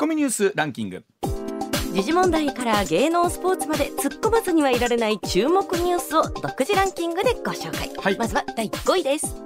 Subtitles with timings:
[0.00, 1.04] コミニュースランキング。
[1.92, 9.36] 時事問題から芸能スポーツまで突っ込まずにはいられない注目ニュースを独自ランキングでご紹介、はい、まずは第5位です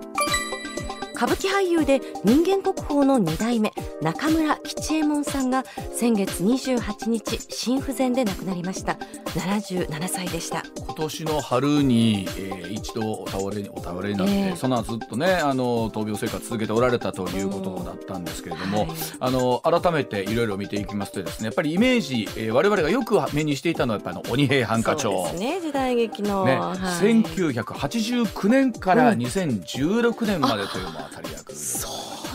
[1.14, 3.72] 歌舞伎俳優で人間国宝の2代目
[4.03, 8.98] 中村吉右衛門さんが先月28日心不全で亡くなりました。
[9.34, 10.64] 77歳でした。
[10.77, 18.88] 今年の春に、えー、一度お倒れにお倒れになって、えー、その後ずっとねあの闘病生活続けておられたということだったんですけれども、はい、
[19.20, 25.24] あの改めていろいろ見ていきますとですねやっぱりイメージ、えー、我々がよく目にしていたのはやっぱり鬼平犯科帳。
[25.24, 31.03] ですね時代劇の、ねはい、1989年から2016年までというの。
[31.03, 31.88] は当たり役そ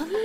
[0.03, 0.19] んなに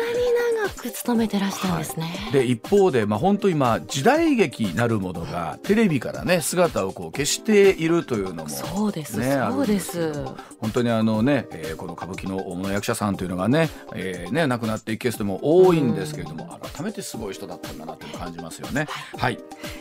[0.64, 10.12] 長く勤めてらっしゃるんですね、はい、で一方で、まあ、本当今時代劇なるものがテレビからね姿をこう消しているというのも、ね、そうですそうです。
[10.58, 18.86] 本当にあのね、えー、この歌舞伎の大物役者さんというのがね,、えー、ね亡くなっていくケースでも多いんですけれども、改めてすごい人だったんだなと感じますよね。
[19.16, 19.38] はい、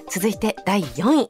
[0.10, 1.30] 続いて第4位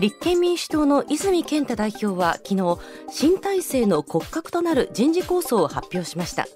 [0.00, 2.78] 立憲民主党の泉健太代表は昨日
[3.10, 6.46] 新体制の骨格となる人事構想を発表しました。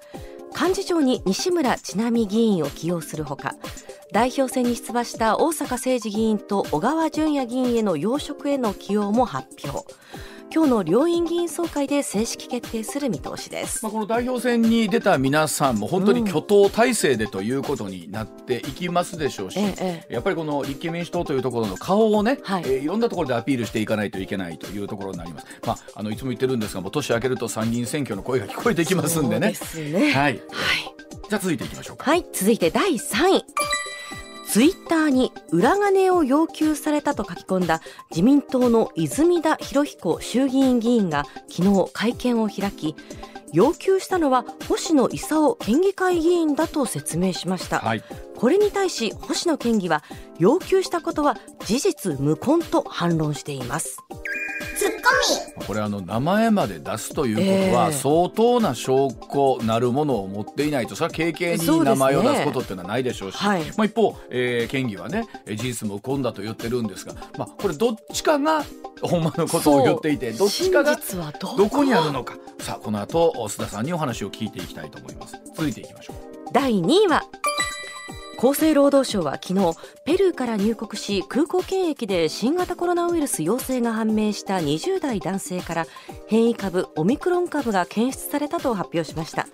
[0.58, 3.54] 幹事長に西村智奈美議員を起用するほか
[4.10, 9.84] 代表選に出馬した大阪誠二議員と小川淳也議員への要職への起用も発表。
[10.52, 22.62] 今日の両院議員総会で正式決定する見通しです、まあ、この代表選に出た皆さんも本当に挙党体制でということになっていきますでしょうし、うんええ、やっぱりこの立憲民主党というところの顔をね、はい。
[22.64, 29.52] えー、いろんなところでアピールしていかないといけないというところになります、まあ、あのいつも言ってるんですがもう年明けると参議院選挙の声が聞こえてきますんでね。
[29.74, 30.10] ね。
[30.10, 30.40] はい、はい、
[31.28, 32.10] じゃあ続いていきましょうか。
[32.10, 32.24] はい。
[32.32, 33.44] 続いて第3位
[34.56, 42.96] ツイッターに裏金を要求されたと書き込んだ自民党の泉田博彦衆議院議員が昨日会見を開き
[43.52, 48.02] 要求したのは星野伊佐夫県議会議員だと説明しました、はい、
[48.36, 50.04] これに対し星野県議は
[50.38, 53.98] 要求したことは事実無根と反論しています。
[54.76, 54.96] ツッコ
[55.58, 55.66] ミ。
[55.66, 68.64] これあの名前まで出すということは相当な証拠なるものを持っていないとそれは軽々に名前を出すことっていうのはないでしょうし、ねはい、まあ、一方、えー、県議はね事実無根だと言ってるんですが、まあ、これどっちかが
[69.02, 70.96] ほんまのことを言っていてどっちかが
[71.56, 72.36] どこにあるのか。
[72.58, 75.38] さあこの後須田さんにお話を聞いていきたいと思います。
[75.54, 76.16] 続いていきましょう。
[76.52, 77.22] 第2位は
[78.38, 79.74] 厚生労働省は昨日
[80.04, 85.86] ペルーから入国し空港検疫で新型コロナウイルス陽性が判明した20代男性から
[86.26, 89.46] 変異株オミクロン株が検出されたと発表しました。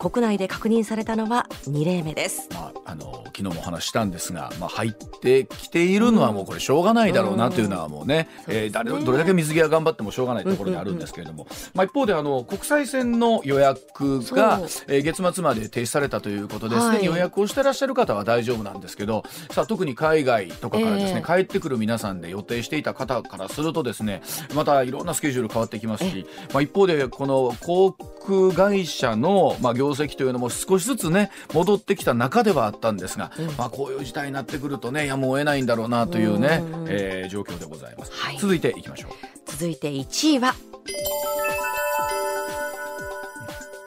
[0.00, 24.22] 国内で確認されたのは2例目です、まあ、あの昨日もお話したんですが、まあ、入ってきているのはもうこれしょうがないだろうなというのはもうねうん、えー、誰どれだけ水際頑張ってもしょうがないところにあるんですけれども、まあ、一方であの国際線の予約が、えー、月末まで停止されたということですね、はい、予約をしてらっしゃる方は大丈夫なんですけどさあ特に海外とかからですね、えー、帰ってくる皆さんで予定していた方からするとですね
[24.54, 39.10] またいろんなスケジュール変わってきますし、まあ、一方でこの航空会社の、まあ、業績というのも少しずつね戻ってきた中ではあったんですが、うん、まあ、こういう事態になってくるとねやむを得ないんだろうなというね、うえー、状況でございます、はい、続いていきましょう。
[39.46, 40.54] 続いて1位は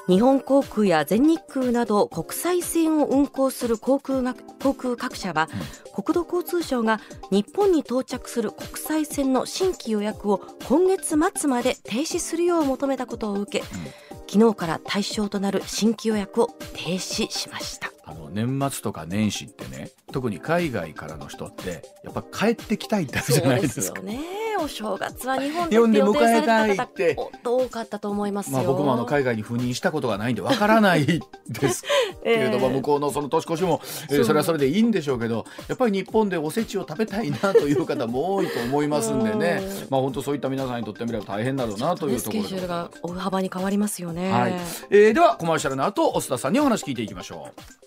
[0.08, 4.22] 日本航空や全日空など国際線を運航する航空
[4.62, 5.50] 航空各社は、
[5.96, 7.00] うん、国土交通省が
[7.32, 14.14] 日本に到着する国際線の新規予約を今月末まで停止するよう求めたことを受け、うん。
[14.28, 17.92] 昨日から対象となる新規予約を停止しました
[18.34, 23.98] 年末とか年始ってね特に海外からの人ってやっぱ帰ってきたいってあるじゃないですか。
[23.98, 24.44] そうですよね。
[24.64, 27.18] お正月は日本で予定された方って。
[27.44, 31.06] 多かったと思いますまあ、僕もあの海外に赴任したことがないんでわからない
[31.48, 31.84] です
[32.24, 39.62] けれども、 えー、向こうのその年越しも、えー、それはそれでいいんでしょうけどやっぱり日本でおせちを食べたいなという方も多いと思いますんでね。
[39.90, 44.54] まあ本当そういった皆さんにとってみれば大変だろうなというところスケジュールが大幅に変わりますよね、はい。
[44.90, 47.84] えー、ではコマーシャルの後須田さんにお話聞いていきましょう。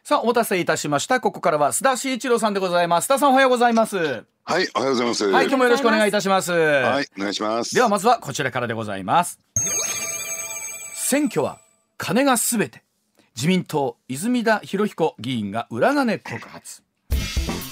[0.04, 1.20] さあ、お待たせいたしました。
[1.20, 3.06] ここからは須田慎一郎さんでございます。
[3.06, 4.35] 須田さん、おはようございます。
[4.48, 5.26] はい、おはようございます。
[5.26, 6.52] はい、今日もよろしくお願いいたします。
[6.52, 7.74] はい、お願いします。
[7.74, 9.40] では、まずはこちらからでございます。
[10.94, 11.58] 選挙は
[11.98, 12.84] 金がすべて。
[13.36, 16.85] 自民党泉田博彦議員が裏金告発。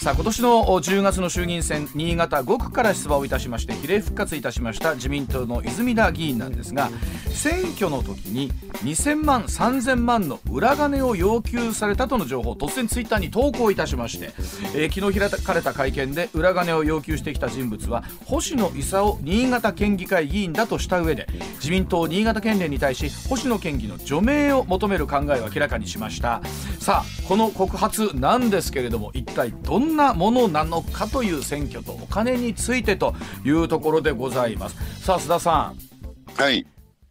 [0.03, 6.89] さあ今年の10月の衆議院選新潟5区から出馬をいたしまして比例復活いたしました自民党の泉田議員なんですが
[7.29, 8.51] 選挙の時に
[8.83, 14.33] 2000万3000万の裏金を要求されたとの情報を突然ツイッターに投稿いたしまして、
[14.75, 26.41] えー、昨日開かれた会見で裏金を要求してきた人物は星野伊佐新潟県議会議員だとした上で自民党新潟県連に対し星野県議の除名を求める考えを明らかにしました。
[26.83, 35.03] さあこの告発なんですけれども一体どんなものなのかという選挙とお金についてというところでございます。
[35.03, 36.41] さあ須田さん。
[36.41, 36.65] はい。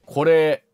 [0.04, 0.64] これ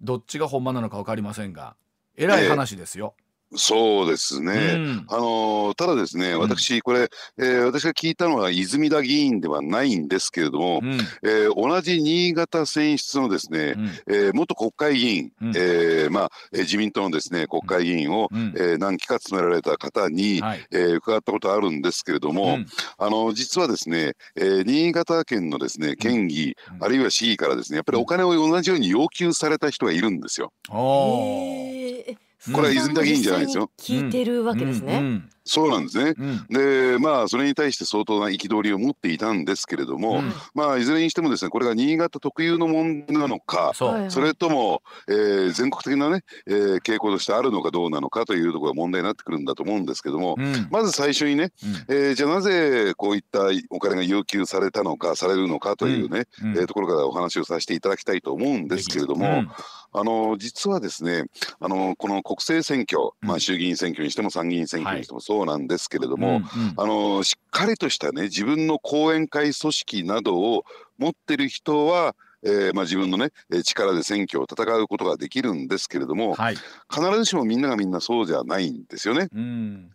[0.00, 1.76] どっちが本間なのか分かりませんが
[2.16, 3.19] えらい話ですよ、えー
[3.56, 22.58] そうですね、うん、あのただですね、私、これ、えー、私が聞いたのは泉田議員ではないんですけれども、うん、えー、同じ新潟選出のですね、うん、えー、元国会議員、うん、えー、まあ、自民党のですね国会議員を、うん、えー、何期か務められた方に、はい、えー、伺ったことあるんですけれども、
[22.98, 30.52] あの実はですね、えー、新潟県のですね県議、あるいは市議からですね、やっぱりお金を同じように要求された人がいるんですよ。
[30.70, 33.70] えーこれは泉田議員じゃないですよ。
[33.78, 35.22] 聞いてるわけですね。
[35.50, 51.50] そうなんですね、うん、でまあそれに対して相当な憤りを持っていたんですけれども、うん、まあいずれにしてもですねこれが新潟特有の問題なのかそれとも、えー、全国的なね、えー、傾向としてあるのかどうなのかというところが問題になってくるんだと思うんですけども、うん、まず最初にね、
[51.88, 59.46] うん、えー、じゃあなぜこういったお金が要求されたのかされるのかというね、うん、えー、ところからお話をさせていただきたいと思うんですけれども、
[59.92, 61.24] あの実はですね
[61.58, 70.64] あのこの国政選挙、まあ、衆議院選挙にしても参議院選挙にしてもそうなんですけれども、はいうんうん、あのしっかりとしたね自分の後援会組織などを
[70.98, 73.32] 持ってる人はえーまあ、自分のね
[73.64, 76.56] 力で選挙を戦うことができるんですけれども、はい、
[76.90, 79.28] 必ずしもみんながみんなそうじゃないんですよね。
[79.34, 79.90] うん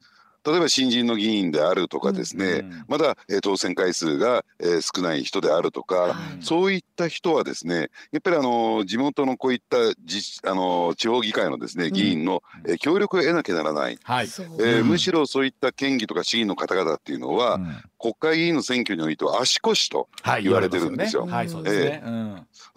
[0.46, 2.72] 例えば新人の議員であるとかですね、うん。
[2.72, 20.10] うん、まだ、えー、当選回数が、えー、少ない人であるとか、はい、そういった人はですねやっぱりあの地元のこういったじあの地方議会のですね議員の、うん、えー、協力を得なきゃならない、はい、えー、むしろそういった県議とか市議の方々っていうのは、うん、国会議員の選挙においては足腰と
[20.42, 21.26] 言われてるんですよ。
[21.26, 22.04] はい、そうですね。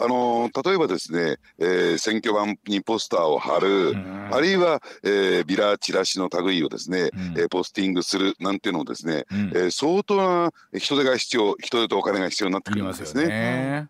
[0.01, 13.89] あの例えばですね、えー、選挙版にポスターを貼る、うん、あるいは、えー、ビラチラシの類をですね、うん、えー、ポスティングするなんていうのをですね、うん、えー、相当な人手が必要人手とお金が必要になってくるんですね。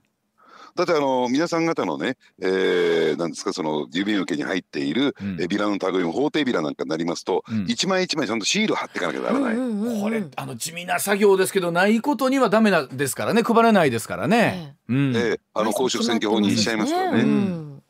[0.78, 10.00] だってあの皆さん方のね、えー、なんですかその郵便受けに入っている、うん、ビラの類も法定ビラなんかになりますと、うん、一枚一枚ちゃんとシール貼っていかなきゃならない。
[10.00, 13.42] これあの地味な作業ですけどないことにはダメなですからね。
[13.42, 14.76] 配れないですからね。
[14.88, 14.92] え。
[14.92, 17.22] ー、うん、えー、あの公職選挙法にしちゃいますからね。
[17.22, 17.82] うん。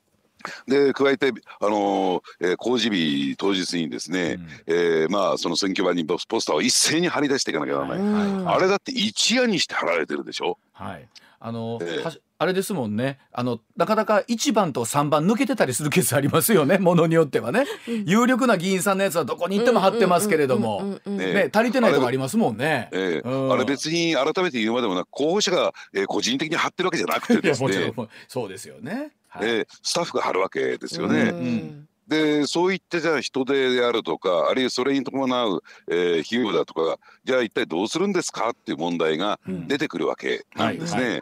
[0.66, 10.56] で加えて、あのーえー、公示日当日にですね、うん、えー、まあ、その選挙場にポスターを一斉に貼り出していかなきゃならない、はい、あれだって一夜にして貼られてるでしょ？
[10.72, 11.08] はい。
[11.40, 13.18] あの、えー、あれですもんね。
[13.32, 16.78] あのなかなか1番と3番抜けてたりするケースありますよね。
[16.80, 17.64] ものによってはね、
[18.06, 21.00] 有力な議員さんのやつはどこに行っても貼ってますけれども。
[21.04, 21.50] ね。
[21.52, 22.90] 足りてないとこありますもんね。
[22.92, 27.92] えー、うん、あれ別に改めて言うまでもなく候補者が、えー、個人的に貼ってるわけじゃなくてですね。
[28.28, 31.20] そうですよね、はい、えー、スタッフが貼るわけですよね。
[31.30, 41.20] うんでそういったじゃあ人手であるとかあるいはそれに伴う、えー、費用だとかじゃあ一体どうするんですかっていう問題が出てくるわけなんですね。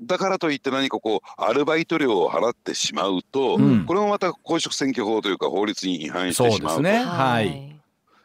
[0.00, 6.82] だからといって何かこうアルバイト料を払ってしまうと、うん、これもまた公職選挙法というか法律に違反してしまうと。
[6.82, 7.75] ね、はい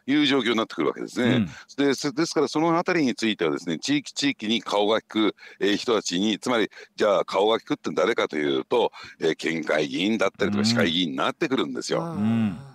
[0.06, 1.36] いう状況になってくるわけですね。
[1.36, 12.02] うん、でですからその辺りについてはですね地域地域に顔が利く、えー、人たちにつまりじゃあ顔が利くって誰かというと、えー、県会議員だったりとか市会議員になってくるんですよ。
[12.02, 12.71] うん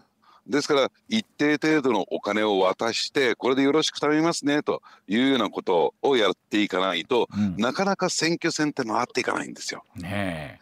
[0.48, 9.84] ですから一定程度のお金を渡してこれでよろしく頼みますねというようなことをやっていかないと、うん、なかなか選挙戦って回っていかないんですよ。
[9.96, 10.60] ね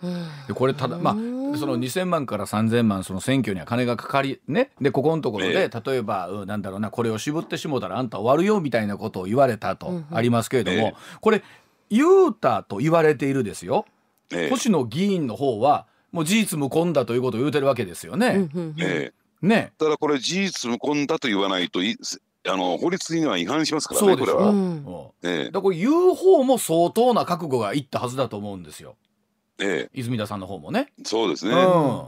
[0.47, 1.13] でこれただまあ
[1.57, 4.71] その2,000万から3,000万その選挙には金がかかりね。
[4.81, 11.43] でここのところで、例えば、うん、なんだろうなこれを絞ってしもたらあんた終わるよみたいなことを言われたとありますけれども、これ
[11.89, 13.85] 言うたと言われているですよ、
[14.49, 18.49] 星野議員の方はもう事実無根だということを言うてるわけですよね。
[18.79, 21.97] ええね、ただこれ事実無根だと言わないとい
[22.47, 24.49] あの法律には違反しますからねこれは。
[24.49, 24.85] うん、
[25.23, 28.95] ええ、だこれ言う方も相当な覚悟がいったはずだと思うんですよ。
[29.59, 30.91] ええ、泉田さんの方もね。
[31.03, 31.53] そうですね。
[31.53, 32.07] うん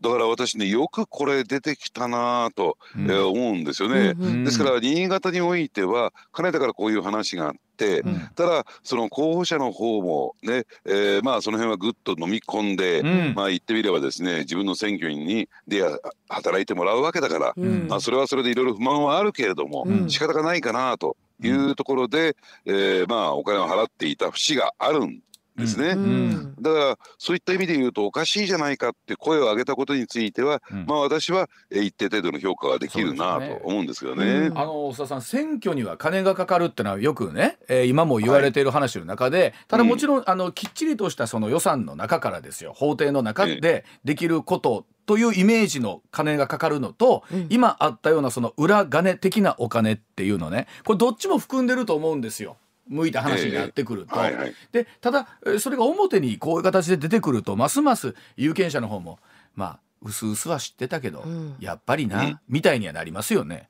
[0.00, 15.82] だから私ねよくこれ出てきたなと、うん、えー、思うんですよね、うんうん、ですから新潟においてはかねてからこういう話があって、うん、ただその候補者の方もね、えー、まあその辺はぐっと飲み込んで、うん、まあ言ってみればですね自分の選挙にで
[16.28, 17.54] 働いてもらうわけだから、
[17.88, 22.36] まあそれはそれでいろいろ不満はあるけれども、うん、仕方がないかなというところで、
[22.66, 25.20] えー、まあお金を払っていた節があるん
[25.56, 34.48] ですね、うん、だからそういった意味で言うとおかしいじゃないかって声を上げたことについては、うん、まあ私は一定程度の評価ができるなと思うんですけどね。
[34.48, 52.56] ねあの大田さん選挙には金がかかるってのはよくね、えー、今も言われている話の中で、はい、ただもちろん、あのきっちりとしたその予算の中からですよ法廷の中でできることというイメージの金がかかるのと、うん、今あったようなその裏金的なお金っていうのねこれどっちも含んでると思うんですよ。
[52.88, 59.18] 向いた話になってくると、えーはいはい、でただそれが表にこういう形で出てくるとますます有権者の方も
[59.54, 63.68] まあうすうすは知ってたけど、うん、やっぱりな、うん、みたいにはなりますよね。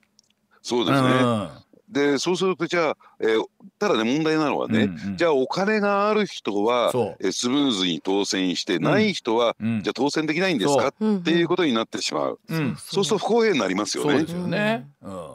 [0.62, 1.50] そうですね、うん。
[1.88, 3.44] でそうするとじゃあ、えー、
[3.78, 6.90] ただね問題なのはね、うんうん、じゃあお金がある人は
[7.21, 10.92] えスムーズに当選して、うん、ない人は、うん、じゃあ当選できないんですかっ
[11.23, 14.11] ていうことになってしまう、うん、そうすると不公平になりますよね。
[14.11, 15.30] そうですよね、うん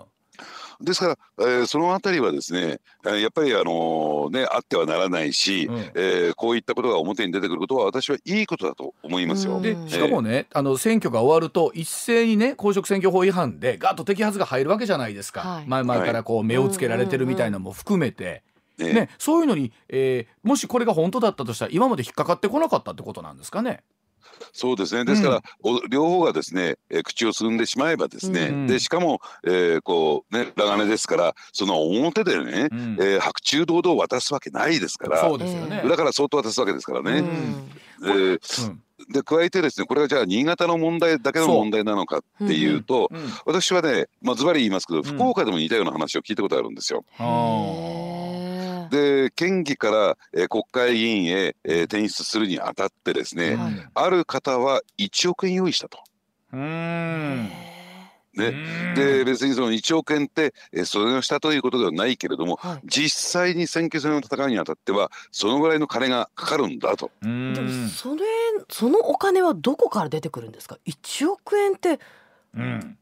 [0.81, 9.59] ですから、えー、そのあたりはですね、やっぱりあのー、ね、あってはならないし、うん、えー、こういったことが表に出てくることは私はいいことだと思いますよ。
[9.59, 18.43] でしかもね、あの選挙が終わると一斉にね公職選挙法違反でガーッと摘発が入るわけじゃないですか、はい、前々からこう目をつけられてるみたいなのも含めて。
[18.77, 23.83] ね、ね、そういうのに、えー、もしこれが本当だったとしたら今まで引っかかってこなかったってことなんですかね。
[24.53, 25.05] そうですね。
[25.05, 37.23] ですから、うん、両方がですね、えー、口を結んでしまえばですね、うん、でしかも、えー、こうね裏金ですからその表でね、うん、えー、白昼堂々渡すわけないですからそうですよ、ね、裏から相当渡すわけですからね。
[38.03, 38.39] えー
[39.11, 47.05] で加えてですねこれはじゃあ新潟の問題だけの問題なのかっていうと、うんうん、私はね、まあ、ずばり言いますけど、福岡でも似たような話を聞いたことあるんですよ。
[48.89, 56.00] で県議から、えー、国会議員へ、えー、転出するにあたってですね、はい、ある方は1億円用意したと。
[56.53, 57.50] うん。
[58.36, 67.12] ね、で別にその1億円ってえそれをしたということではないけれども、はい、実際に選挙戦の戦いにあたってはそのぐらいの金がかかるんだと。
[67.22, 68.22] でもそれ
[68.69, 72.00] そのお金はどこから出てくるんですか？1億円って、
[72.55, 72.98] うん、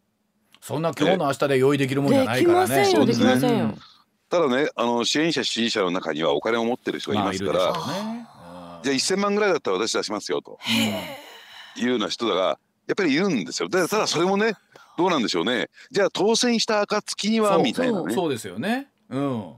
[0.61, 2.75] そんな今日の明日で用意できるもんじゃないからね。
[2.83, 3.73] できませんよできませんよ。
[4.29, 10.59] ただねあの支援者支持者の中にはお金を持ってる人がいますから、まあね、じゃあ1,000万ぐらいだったら私出しますよと
[11.77, 13.69] いうような人がやっぱりいるんですよ。
[13.69, 14.53] ただそれもね
[14.97, 15.69] どうなんでしょうね。
[15.91, 18.13] じゃあ当選した暁にはみたいなね。
[18.13, 18.87] そうですよね。
[19.09, 19.53] うん。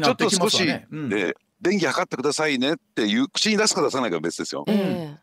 [0.00, 5.18] ちょっと少し、ねうん、で電気測ってくださいねっていう口に出すか出さないか別ですよ、うん、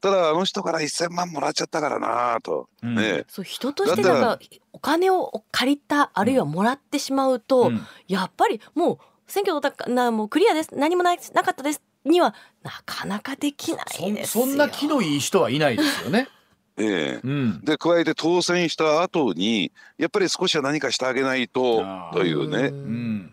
[0.00, 4.38] ただあの人から1,000万もらっちゃったからなと、うん、ねそう人としてなんか
[4.72, 7.72] お金を借りたあるいはもらってしまうと、
[8.08, 16.28] やっぱりもう選挙のなもうクリアです何もななかったですにはなかなかできないですそんな気のいい人はいないですよね。
[16.78, 17.20] ええ。
[17.24, 23.32] うん、で加えて当選した後にやっぱり少しは何かしてあげないとというね、うん、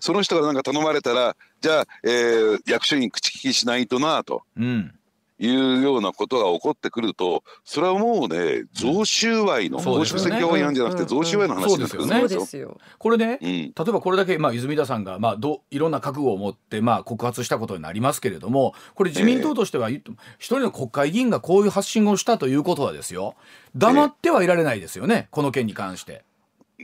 [0.00, 4.94] その人が何か頼まれたらじゃあ、えー、役所に口利きしないとなと、うん、
[5.38, 12.06] いうようなことが起こってくるとそれはもうね贈収賄の公職選挙法違反じゃなくて贈収賄の話ですよ。
[12.06, 12.18] ね。
[12.20, 23.34] そうですよこれね、うん、例えばこれだけ、まあ、泉田さんが、まあ、どいろんな覚悟を持って、まあ、告発したことになりますけれどもこれ自民党としては、えー、一人の国会議員がこういう発信をしたということはですよ。
[23.76, 26.24] 黙ってはいられないですよね、えー、この件に関して。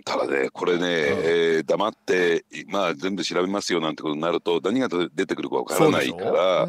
[0.04, 6.68] ただねこれね、うん、えー、黙ってまあ全部調べますよなんてことになると何が出てくるかわからないから。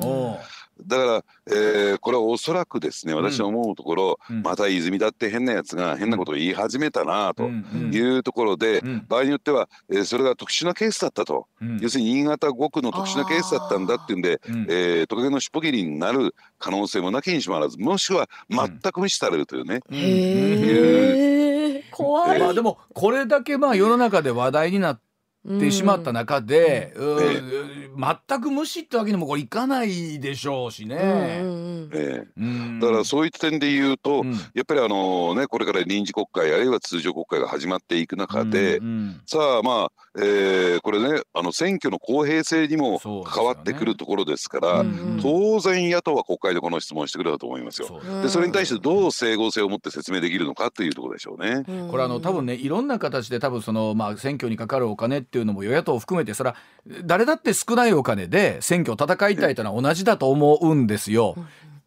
[0.85, 8.87] だから、えー、これはおそらくですね私は思うところ、うん、また泉だって変なやつが変なことを言い始めたなというところで、うん。
[8.87, 11.47] うん、場合によっては、えー、それが特殊なケースだったと、
[11.79, 19.81] 要するに新潟5区の特殊なケースだったんだっていうんで、えー、トカゲの尻尾切りになる可能性もなきにしもあらずもしくは全く無視されるというね。
[19.91, 25.01] へ怖い、まあ、でもこれだけまあ世の中で話題になっ
[25.59, 30.97] てしまった中で、うん、全く無視ってわけにもこれいかないでしょうしね。
[30.99, 44.89] ええ、だからそういった点で言うと、うん、やっぱりあのねこれから臨時国会あるいは通常国会が始まっていく中で、うんうん、さあまあ、えー、これねあの選挙の公平性にも関わってくるところですから、ね。
[44.89, 48.01] うんうん、当然野党は国会でこの質問してくれたと思いますよ。
[48.21, 51.63] でそれに対してどう整合性を持って説明できるのかというところでしょうね。
[51.89, 56.55] これあの多分ねいろんな形で多分そのまあ選挙にかかるお金っていうのも与野党を含めてそれは
[57.03, 61.35] 誰だって少ないお金で選挙を戦いたいというのは同じだと思うんですよ。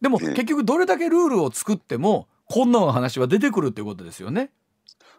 [0.01, 4.51] でも結局どれだけルールを作ってもこんな話は出てくるっていうことですよね。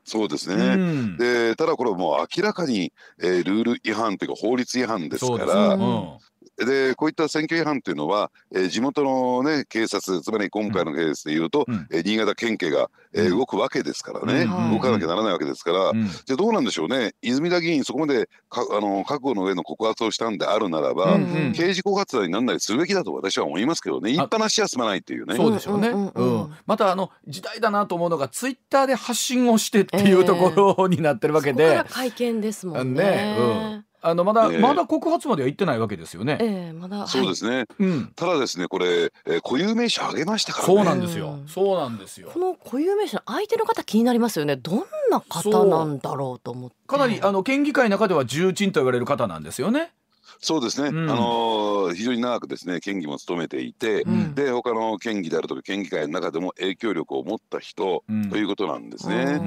[0.05, 6.19] そうですね、うん、でただこれもう明らかに、えー、ルール違反というか法律違反ですから、うん、
[6.65, 17.15] でこういった選挙違反っていうのは、えー、地元の、ね、警察つまり今回のケースでいうと、うん、えー、新潟県警が、えー、動くわけですからね、うん、動かなきゃならないわけですから、うん、じゃあどうなんでしょうね。
[17.23, 24.13] 泉田議員そこまでかあの覚悟の上の告発をしたんであるならば、うんうん、刑事告発にならないするべきだと私は思いますけどね。
[24.13, 25.37] 言いっぱなしは済まないっていうね。
[25.37, 31.75] そうでしょうね、うんまたあの時代だなと思うのがツイッターで発信をしてっていうところになってるわけで。
[31.75, 33.03] えー、会見ですもんね。
[33.03, 33.37] ね。
[33.39, 36.39] うんあのまだ、えー、まだ告発までは行ってないわけですよね。
[36.41, 37.57] えー、まだそうですね。
[37.57, 41.39] はい、うん、ただですねこれ、えー、固有名詞あげましたから、ね、そうなんですよ。
[41.47, 42.31] そうなんですよ。
[42.33, 44.57] この固有名詞の相手の方気になりますよね。
[44.57, 46.77] どんな方なんだろうと思って。
[46.87, 49.93] かなりあの県議会の中では重鎮と言われる方なんですよね。
[50.41, 59.41] そうですね、うん、あの非常に長くですね県議も務めていて、うん、で他の県議であるとか県議会の中でも影響力を持った人、うん、ということなんですね。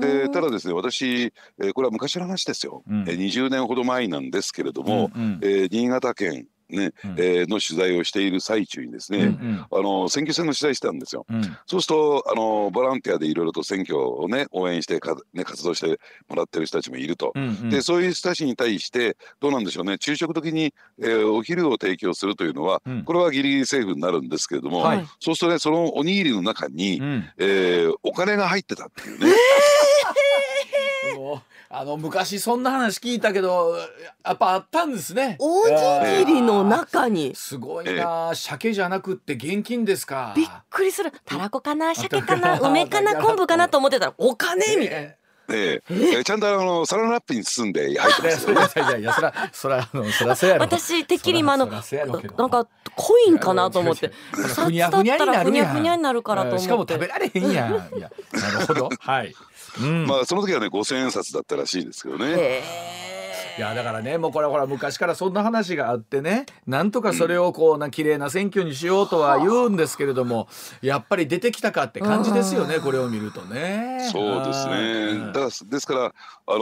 [0.00, 11.26] でただですね私、えー、これは昔の話ですよ、うん、えー、20年ほど前なんですけれども、うんうん、えー、新潟県ね、うん、えー、の取材をしている最中にですね、うんうん、あの選挙戦の取材したんですよ。
[11.28, 15.98] うん、そうするとあのボランティアでいろいろと選挙をね応援してか、ね、活動して
[16.28, 19.96] もらってる人たちもいると、うんうん、でそういう人たちに対してどうなんでしょうね。
[20.00, 29.26] 昼食時に、えー、お昼を提供するというのは、うん、これはギリギリセーフになるんですけれども、はい、そうするとねそのおにぎりの中に、うん、えー、お金が入ってたっていうね。
[31.14, 33.76] えーあの昔そんな話聞いたけど
[34.24, 41.94] やっぱあったんですねおにぎりの中にすごいな鮭じゃなくって現金ですかびっくりするたらこかな？
[41.94, 42.58] 鮭かな？
[42.60, 43.16] 梅かな？
[43.16, 43.68] 昆布かな？
[43.68, 45.10] と思ってたらお金みたいな。
[45.50, 48.90] ええちゃんとあのサランラップに包んで入ってますよ、ね。
[48.90, 50.60] いやいやそらそらあのそらせやろ。
[50.60, 54.10] 私てっきり今のなんかコインかなと思って。
[54.32, 55.68] ふにゃふにゃになるやん。
[55.68, 56.64] ふにゃになるからと思って。
[56.64, 57.72] しかも食べられへんやん。
[57.96, 58.90] いやなるほど。
[59.00, 59.34] はい。
[59.80, 62.62] うん、まあその時はね五千円札だったらしいですけどね。
[63.58, 70.46] いやだからねもうこれほら昔からそんな話があってねなんとかそれをこうな綺麗な選挙にしようとは言うんですけれども
[70.80, 74.08] やっぱり出てきたかって感じですよねこれを見るとね。
[74.12, 75.18] そうですね。
[75.26, 76.04] だからですから、
[76.46, 76.58] あの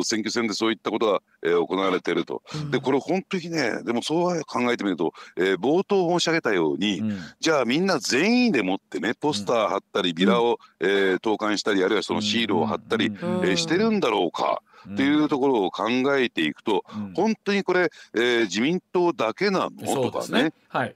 [0.00, 2.42] ー、選挙戦でそういったことが、えー、行われていると。
[2.70, 14.60] でこれ本当にねでもそう考えてみると、えー、冒頭申し上げたように、うん、じゃあみんな全員でもってねポスター貼ったりビラを、うん、えー、投函したりあるいはそのシールを貼ったり、うん、えー、してるんだろうか。
[14.92, 20.10] っていうところを考えていくと、うん、本当にこれ、えー、自民党だけなの？
[20.10, 20.94] とかねはい、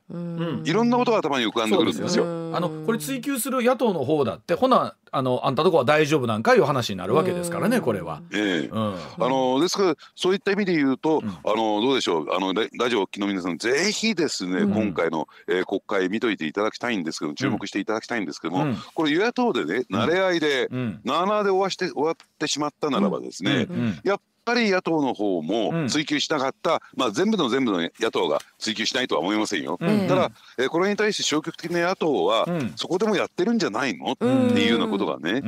[0.65, 2.25] いろんなことが頭に浮かんでくるんですよ。
[2.55, 8.21] あのこれ追及する野党の方だってほなあのあんたとこは大丈夫なんかいう話になるわけですからねこれは。
[8.35, 8.69] ええ。
[8.71, 20.69] うん、あのですからそういった意味で言うと、うん、あのどうでしょうあのラジオを聞きの皆さんぜひですね、うん、今回の、えー、国会見といていただきたいんですけど注目していただきたいんですけども、これ与野党でね慣れ合いで、
[21.05, 23.67] なあなあで終わして終わってしまったならばですね、
[24.05, 29.79] やっぱり野党の方も追及しなかった、うん、まあ、全部の全部の野党が追及しないとは思いませんよ。
[29.81, 34.13] うん、ただ、えー、これに対して消極的な野党は、うん、そこでもやってるんじゃないの？
[34.13, 35.43] っていうようなことがね、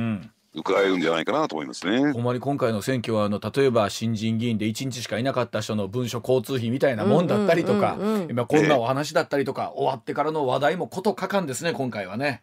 [0.53, 2.13] 伺えるんじゃないかなと思いますね。
[2.13, 7.97] ほんまに今回の選挙はあの例えば新人議員で1日しかいなかった人の文書交通費みたいなもんだったりとか、
[8.29, 12.41] 今こんなお話だったりとか、終わってからの話題もことかかんですね今回はね。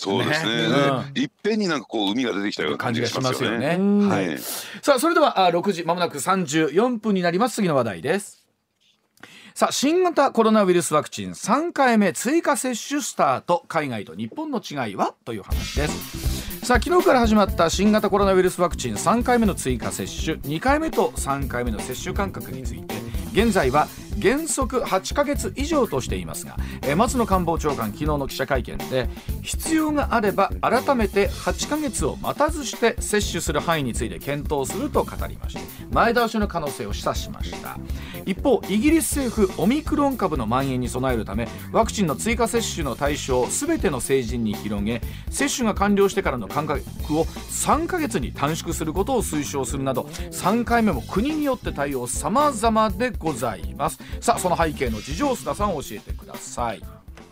[0.00, 0.52] そうですね。
[1.16, 3.76] いっぺんになんかこう海が出てきたような感じがしますよね。
[4.06, 4.38] はい。
[4.80, 8.46] さあそれではあ6時まもなく34分になります次の話題です。
[9.56, 13.64] さあ新型コロナウイルスワクチン3回目追加接種スタート。
[13.66, 15.16] 海外と日本の違いは？
[15.24, 16.64] という話です。
[16.64, 20.36] さあ昨日から始まった新型コロナウイルスワクチン3回目の追加接種。
[20.36, 22.94] 2回目と3回目の接種間隔について
[23.32, 23.88] 現在は
[24.20, 29.08] 原則8ヶ月以上としていますが、え松野官房長官昨日の記者会見で
[29.42, 37.78] 必要があれば改めて8ヶ月を待たずして接種する範囲について検討すると語りまして前倒しの可能性を示唆しました。
[38.26, 45.00] 一方イギリス政府オミクロン株の蔓延に備えるためワクチンの追加接種の対象を全ての成人に広げ
[45.30, 46.80] 接種が完了してからの間隔
[47.18, 53.98] を3ヶ月に短縮することを推奨するなど3回目も国によって対応様々でございます。
[54.20, 56.82] さあその背景の事情須田さん教えてください。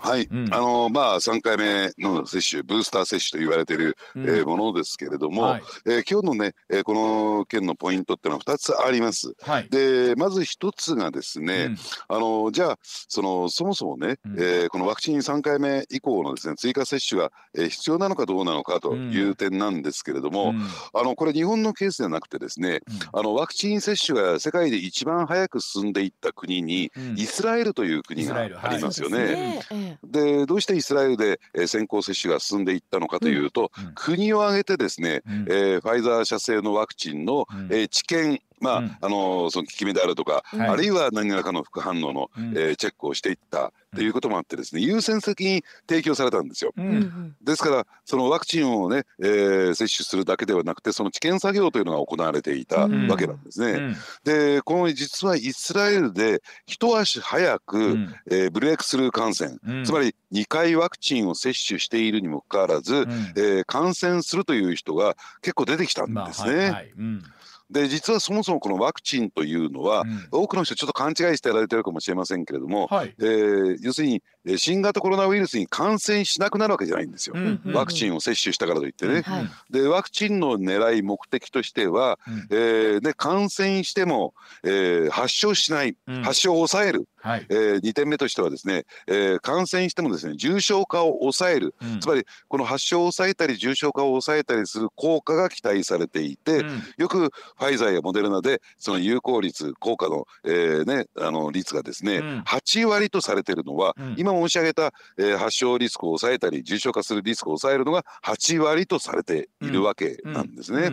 [0.07, 9.35] はい、うん、あのまあ3回目の接種ブースター接種と言われている、うん、えー、ものですけれども、はい、えー、今日のね、えー、この件のポイントっていうのは2つあります。
[9.43, 11.77] はい、でまず1つがですね、うん、
[12.09, 20.55] あのじゃあそのそもそもね、うん、えー、このワクチン3回目以降のですね追加接種が、えー、必要なのかどうなのかという点なんですけれども、
[20.95, 22.81] あのこれ日本のケースではなくてですね、
[23.13, 29.61] あのワクチン接種が世界で一番早く進んでいった国に、イスラエルという国がありますよね。
[30.03, 46.73] えー、でどうしてイスラエルで、えー、先行接種が進んでいったのかというと、うん、国を挙げてですね、うん、えー、ファイザー社製のワクチンの、うん、えー、治験まあ、うん、あのその効き目であるとか、はい、あるいは何らかの副反応の、うん、えー、チェックをしていったということもあってですね優先的に提供されたんですよ。
[46.77, 53.97] うん、ですからそのワクチンをね、えー、接種するだけではなくてその治験作業というのが行われていたわけなんですね。
[54.25, 66.55] でこの実はイスラエルで一足早く、うん、えー、ブレイクスルー感染、つまり2回ワクチンを接種しているにもかかわらず、うん、えー、感染するという人が結構出てきたんですね。
[66.55, 66.93] まあはいはい。
[66.99, 67.23] うん
[67.71, 74.23] で実はそもそもこのワクチンというのは、うん、多くの人ちょっと勘違いしてやられてるかもしれませんけれども、はい、えー、要するに
[74.57, 79.25] 新型コロナウイルスに感染しなくなるわけじゃないんですよ、うんうん、ワクチンを接種したからといってね。
[79.71, 110.93] でワクチンの狙い目的としては、うん、えー、で感染しても、えー、発症しない、発症を抑える、はい、えー、2点目としてはですね、えー、感染してもですね重症化を抑える、うん、つまりこの発症を抑えたり重症化を抑えたりする効果が期待されていて、うん、よくファイザーやモデルナでその有効率効果の,、えーね、あの率がですね、うん、8割とされているのは、うん、今申し上げた、えー、発症リスクを抑えたり重症化するリスクを抑えるのが8割とされているわけなんですね。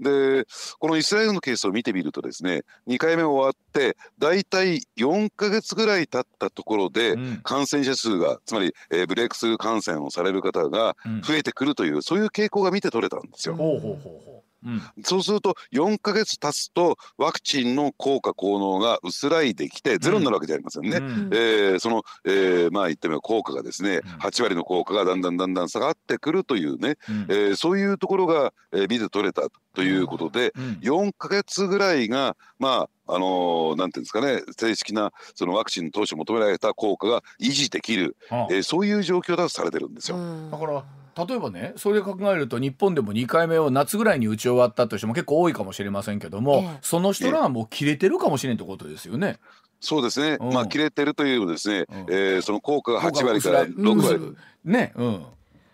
[0.00, 0.46] で
[0.78, 13.56] このイスラエルのケースを見てみるとですね2回目終わって大体4か月ぐらい経ったところで感染者数が、つまり、えー、ブレイクスルー感染をされる方が増えてくるという、そういう傾向が見て取れたんですよ。
[13.56, 20.98] ほうほうほううん、そうすると4か月経つとワクチンの効果効能が薄らいできてゼロになるわけじゃありませんね。
[20.98, 29.42] うん、えー、その、えー、まあ言ってみれば効果がですね8割の効果がだんだんだんだん下がってくるというね、うん、えー、そういうところが、えー、見て取れた
[29.74, 40.16] ということで、うん、4か月ぐらいがまああのー、なんていうんですかね正式なそのワクチンの当初求められた効果が維持できる、えー、そういう状況だとされてるんですよ。
[40.50, 40.84] だから
[41.16, 49.38] 例えばねそれで考えると日本でも2回目を夏ぐらいに打ち終わったという人も結構多いかもしれませんけども、ええ、その人らはもう切れてるかもしれんってことですよね。
[49.80, 55.26] そうですね、うん、まあ切れてるというですね、うん、えー、その効果が8割から6割、うん、ね、うん、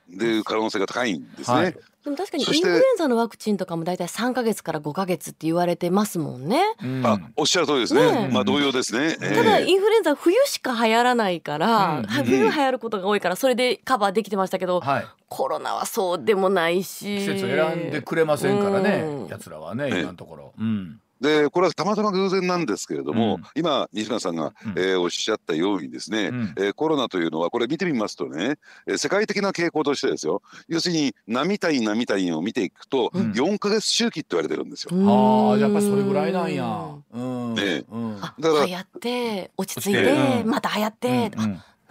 [0.09, 1.57] でいう可能性が高いんですね。
[1.57, 1.77] はい
[2.09, 6.63] でも確かにインフルエンザのワクチンとかも大体3か月から5か月って言われてますもんね。
[6.83, 8.13] うん、あおっしゃる通りですね。
[8.13, 9.17] ねまあ同様ですね。
[9.17, 17.19] ただインフルエンザ冬しか流行らないから、うん、冬流行ることが多いからそれでカバーできてましたけど、はい、コロナはそうでもないし。
[17.19, 20.55] 季節選んでくれませんからね、うん、奴らはね今のところ。
[20.59, 30.43] うんでこれはたまたま偶然なんですけれども、うん、今西村さんが、うん、えー、おっしゃったようにですね、うん、えー、コロナというのはこれ見てみますとね、えー、世界的な傾向としてですよ。
[30.69, 34.91] 要するに波単位波単位を見ていくと、うん、4か月周期って言われてるんですよ。
[34.93, 36.89] ああやっぱりそれぐらいなんや。
[37.13, 41.31] うん、ね、うん、だから流行って落ち着いて、また流行って、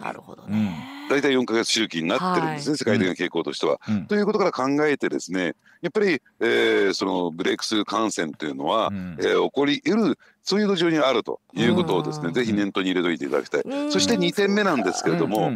[0.00, 0.76] なるほどね。
[1.10, 3.80] 大体4か月周期になってるんですね、はい、世界的な傾向としては。
[3.88, 13.62] うん、ということから考えてですねやっぱり、えー、そのブレイクスルー感染というのは、うん、えー、起こり得るそういう土壌にあるということをですね、ぜひ念頭に入れといていただきたい。
[13.90, 15.52] そして2点目なんですけれども、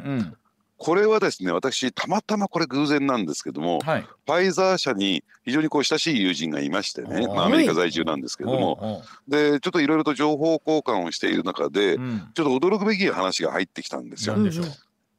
[0.83, 14.35] これはですね私たまたまこれ偶然なんですけども、はい、ファイザー社に非常にこう親しい友人がいましてね、まあ、アメリカ在住なんですけども、でちょっといろいろと情報交換をしている中で、うん、ちょっと驚くべき話が入ってきたんですよ。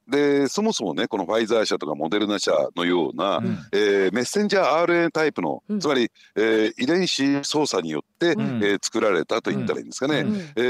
[0.07, 10.61] でそもそもねこのファイザー社とかモデルナ社のような、うん、えー、メッセンジャー RNA タイプの、うん、つまり、えー、遺伝子操作によって、うん、えー、作られたと言ったらいいんですかね、うん、え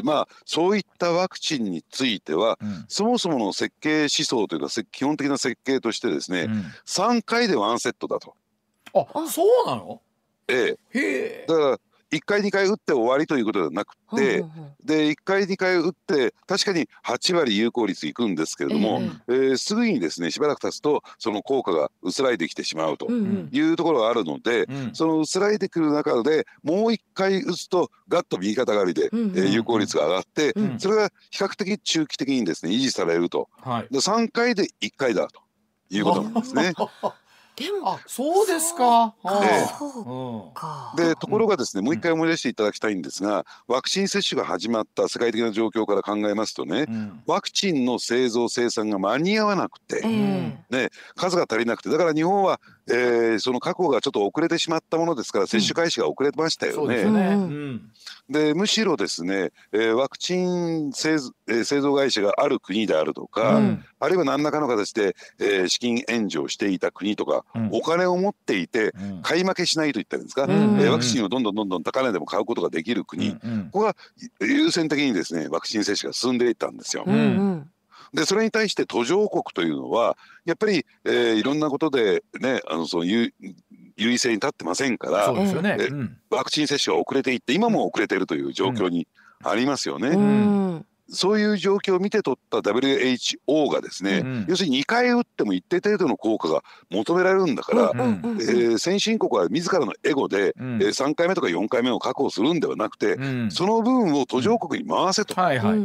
[0.00, 8.34] ー、まあ、そういったワクチンについては、そもそもの設計思想というか基本的な設計としてですね、うん、3回でワンセットだと。
[8.92, 10.00] あそうなの？
[10.48, 11.78] ええ、だから
[12.12, 14.44] 1回2回打って終わりということではなくて、
[14.84, 24.76] で1回2回打って確かに8割有効率いくんですけれども、えー、えー、すぐにですねしばらく経つとその効果が薄らいできてしまうというところがあるので、うん。
[24.76, 35.40] うん、その薄らいでくる中でもう1回打つとガッと右肩上がりで、うんうん、えー、有効率が上がって、うん、それが比較的中期的にですね維持されると、はい、で3回で1回だと
[35.90, 36.72] いうことなんですね。
[37.60, 39.14] でもあそうですか。
[40.96, 52.60] でところがですねもう一回思い出していただきたいんですが、ワクチン接種が始まった世界的な状況から考えますとね、うん、ワクチンの製造生産が間に合わなくて、うん、ね数が足りなくてだから日本は、
[52.90, 57.80] えー、その確保がちょっと遅れてしまったものですから接種開始が遅れましたよね。
[58.28, 61.16] でむしろですね、えー、ワクチン製,、
[61.48, 70.50] えー、製造会社がある国であるとか、うん、あるいは何らかの形で、えー、資金援助をしていた国とか、うん、お金を持っていて、買い負けしないといったんですか、うん、
[70.80, 73.38] えー、ワクチンをどんどんどんどん高値でも買うことができる国、こ
[73.72, 73.96] こが
[74.40, 77.04] 優先的にですねワクチン接種が進んでいったんですよ。
[78.12, 83.32] でそれに対して途上国というのはやっぱり、えー、いろんなことでねあのその優
[83.96, 85.76] 優位性に立ってませんから、ね。
[85.90, 89.06] うん、ワクチン接種が遅れていって今も遅れているという状況に
[89.44, 90.08] ありますよね。
[90.08, 90.86] うん。
[91.12, 105.34] そういう状況を見て取った WHO がですね、うん、要するに2回打っても一定程度の効果が求められるんだから、うん、えー、先進国は自らのエゴで、うん、えー、3回目とか4回目を確保するんではなくて、うん、その分を途上国に回せと。
[105.40, 105.78] はいはい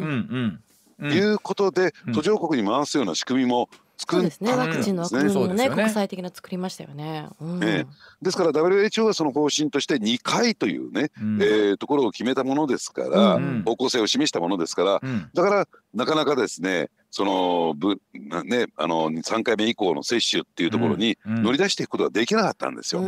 [1.02, 4.54] いうことで、途上国に回すような仕組みも作そうですね。
[4.54, 7.88] ワクチンの枠組みもね、ね、国際的な作りましたよね、うん、ね
[8.22, 18.02] ですから WHO はその方針として2回というね、うん、えー、ところを決めたものですから、うん、方向性を示したものですから、うん、だからなかなかですねそのぶ
[18.44, 23.04] ねあの3回目以降の接種っていうところに乗り出していくことができなかったんですよ。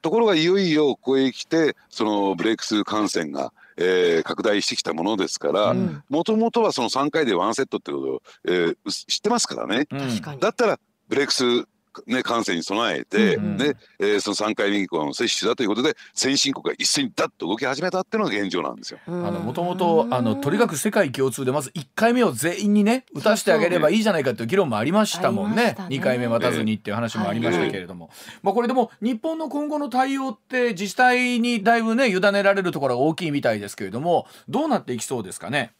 [0.00, 5.74] ところがいよいよここへ来てそのブレイクスルー感染がえー、拡大してきたものですから
[6.08, 9.86] もともとはその3回でワンセットってことを、えー、知ってますからね。
[10.40, 11.44] だったらブレイクス
[12.06, 18.98] ね、感染に備えて、うんうん、ねえー、その3回目以降の接種だということで先進国が一斉にダッと動き始めたっていうのが現状なんですよ。
[19.06, 25.62] もともとあのとにかく世界共通でまず1回目を全員にね打たせてあげればいいじゃないかという議論もありましたもんね。
[25.62, 25.76] ね。
[25.88, 28.10] 2回目待たずにっていう話もありましたけれども、
[28.42, 35.72] まあ、これでも日本の今後の対応って自治体にだいぶね委ねられるところが大きいみたいですけれどもどうなっていきそうですかね？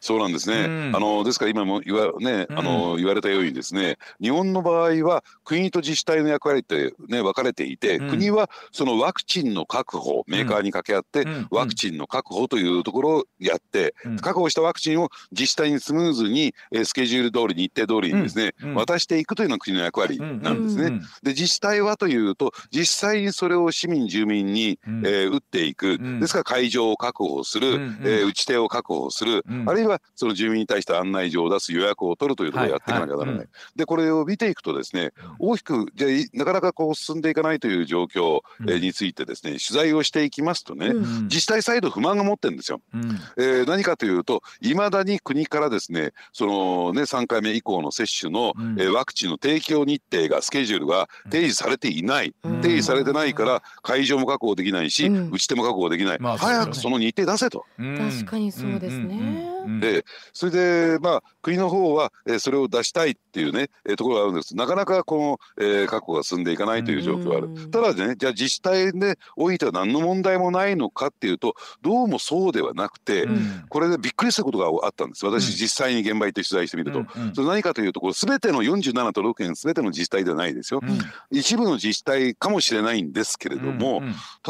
[0.00, 0.64] そうなんですね。
[0.64, 21.00] うん、あのですから今も言わね、あの言われたようにですね、日本の場合は国と自治体の役割ってね分かれていて、うん、国はそのワクチンの確保、メーカーに掛け合って、ワクチンの確保というところをやって、確保したワクチンを自治体にスムーズにスケジュール通り日程通りにですね、渡していくというのが国の役割なんですね。
[21.22, 33.26] で自治体はというと実際にそれを市民住民に、えー、打っていく、ですから会場を確保する、えー、打ち手を確保する、あるいははその住民に対して案内状を出す予約を取るというところをやっていかなきゃならない。
[33.26, 42.80] はいはいうん、でこれを見ていくとですね大きくじゃなかなかこう進んでいかないという状況、えについてですね取材をしていきますとね、うん、自治体サイド不満が持ってるんですよ。
[42.94, 57.66] うん、えー、何かというといまだに国からですねそのね3回目以降の接種の、うん、えー、ワクチンの提供日程がスケジュールが提示されていない、提示されてないから会場も確保できないし、打ち手も確保できない、まあ、早くその日程出せと。
[57.76, 59.50] 確かにそうですね。
[59.80, 64.56] でそれでまあ国の方は、えー、それを出したいっていうね、えー、ところがあるんです。
[64.56, 67.70] なかなかこの、えー、確保が進んでいかないという状況がある。
[67.70, 75.24] ただねじゃあ自治体でおいては何の問題もないのかっていうとどうもそうではなくて、うん、これでびっくりしたことがあったんです。
[75.26, 80.98] 私実際に現場行って取材してみると、それ何かというとこれ全ての47都道府県全ての自治体ではないですよ、うん、
[81.30, 84.02] 一部の自治体かもしれないんですけれども、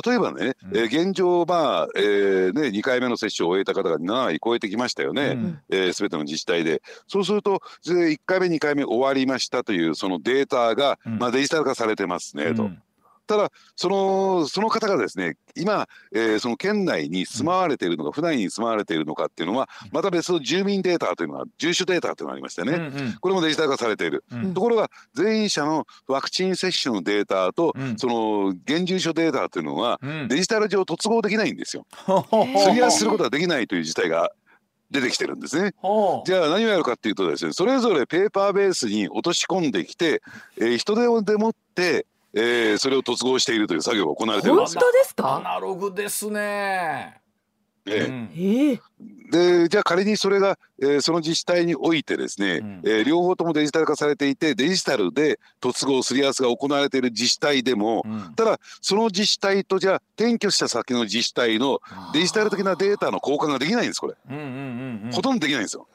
[0.04, 5.60] 例えばね、えー、現状まあ、えーね、2回目の接種を終えた方が7割超えてきましたよね、うん。
[5.70, 6.82] えー、全ての自治体で。
[7.06, 12.70] そうすると1回目2回目終わりましたというそのデータが、まあ、デジタル化されてますねと。
[13.30, 31.86] ただそのその方がですね今、えー、その県内に住まわれているのか、府内に住まわれているのかっていうのはまた別の住民データというのが住所データというのがありましてね、うんうん、これもデジタル化されている、うん、ところが全員者のワクチン接種のデータと、うん、その現住所データというのは、デジタル上突合できないんですよ。
[31.92, 34.32] すり合わせすることができないという事態が
[34.90, 35.72] 出てきてるんですね。
[36.24, 40.22] じゃあ何をやるかっていうとですねそれぞれペーパーベースに落とし込んできて、
[40.58, 44.80] えー、人手をでもって、えー、それを突合しているという作業が行われてるんですよ。
[44.80, 45.36] 本当ですか？
[45.36, 47.19] アナログですね。
[47.86, 48.08] ええ。
[48.08, 48.80] ー、
[49.30, 61.80] でじゃあ仮にそれが、えー、その自治体においてですね、うん、えー、両方ともデジタル化されていてデジタルで突合すり合わせが行われている自治体でも、うん、ただその自治体とじゃあ転居した先の自治体の
[62.12, 65.86] デジタル的なデータの交換ができないんですこれ、うんうんうんうん、ほとんどできないんですよ。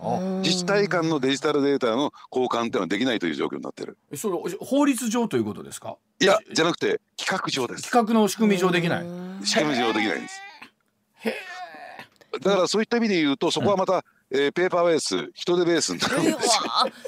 [0.43, 3.97] 自治体間のデジタルデータの交換っていうのはできないという状況になってる。
[4.15, 5.97] それ法律上ということですか？
[6.19, 7.83] いやじゃなくて企画上です。
[7.83, 9.05] 企画の仕組み上できない。
[9.43, 10.41] 仕組み上できないんです。
[11.25, 11.54] へえ
[12.39, 16.31] だからそういった意味で言うとそこはまた、えー、ペーパーベース人手ベースになるんで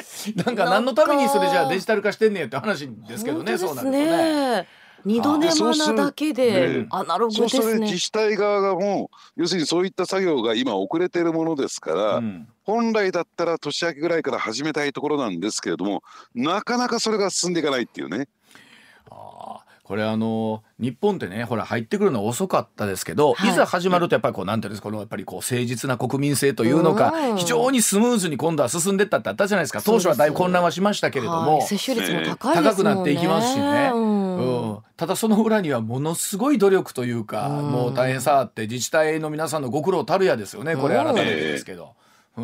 [0.04, 0.36] すよ。
[0.46, 3.58] なんか何のためにそれじゃあデジタル化してんねんって話ですけどね。
[3.58, 4.68] そうなるとね。
[5.06, 7.64] 二度手間なだけでアナログですね。
[7.64, 16.04] そう自治体側がもう要するにそういった作業が今遅れているものですから、うん、本来だったら年明けぐらいから始めたいところなんですけれども
[16.36, 18.28] なかなかそれが進んでいかないっていうね。
[19.88, 29.82] これあの日本ってねほら入ってくるの遅かったですけど、はい、いざ始まるとやっぱりこうなんていうんですかこのやっぱりこう誠実な国民性というのか非常にスムーズに今度は進んでったってあったじゃないですか。
[29.82, 41.94] 当初はだいぶ混乱はしましたけれども、接種率も高い、ね、高くなっていきますしね、うん、うん、ただその裏にはものすごい努力というか、うん、もう大変さあって自治体の皆さんのご苦労たるやですよねこれ改めてですけど。
[42.38, 42.42] あ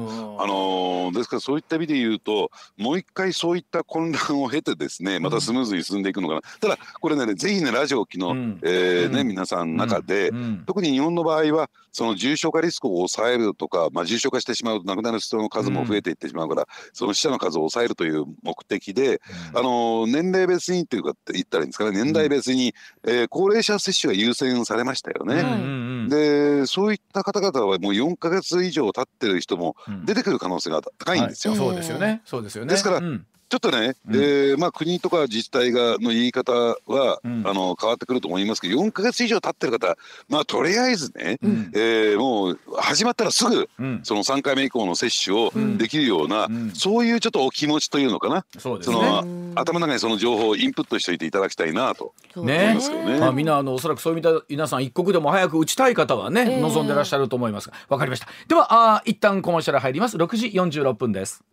[0.48, 10.32] のー、ですからそういった意味で言うともう一回そういった混乱を経てですねまたスムーズに進んでいくのかな、うん、ただこれねぜひねラジオ機の、うん、えー、ね、皆さんの中で、
[10.66, 19.22] 特に日本の場合はその重症化リスクを抑えるとか、まあ、重症化してしまうと亡くなる人の数も増えていってしまうから、その死者の数を抑えるという目的で、
[19.54, 26.10] あのー、年齢別にというかって言ったらいいんですかね年代別に、えー、高齢者接種が優先されましたよね。
[26.10, 31.54] でそういった方々はもう4か月以上経ってる人も出てくる可能性が高いんですよ。
[31.54, 32.22] はい、そうですよね。
[32.26, 32.72] そうですよね。
[32.72, 39.96] ですから、うんちょっとね、うん、えー、まあ、国とか自治体がの言い方は、うん、あの変わってくると思いますけど4か月以上経ってる方
[40.28, 48.44] まあとりあえずね、うん、えー、もう始まったらすぐ、うん、その3回目以降の接種をできるような、そういうちょっとお気持ちというのかな？
[48.58, 53.06] そうです、ね、その頭の中にその情報をインプットしておいていただきたいなと思いますね。
[53.06, 53.20] ね。
[53.20, 58.28] まあ、みんなあのおそらくそういった皆さん一刻でも早く打ちたい方はね、えー、望んでらっしゃると思いますがわかりました。
[58.48, 60.18] ではあ一旦コマーシャル入ります。
[60.18, 61.44] 6時46分です。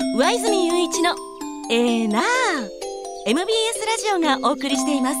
[0.00, 1.14] 上泉雄一の
[1.70, 2.22] ええー、なあ。
[3.26, 3.46] MBS
[3.86, 5.16] ラジオがお送りしています。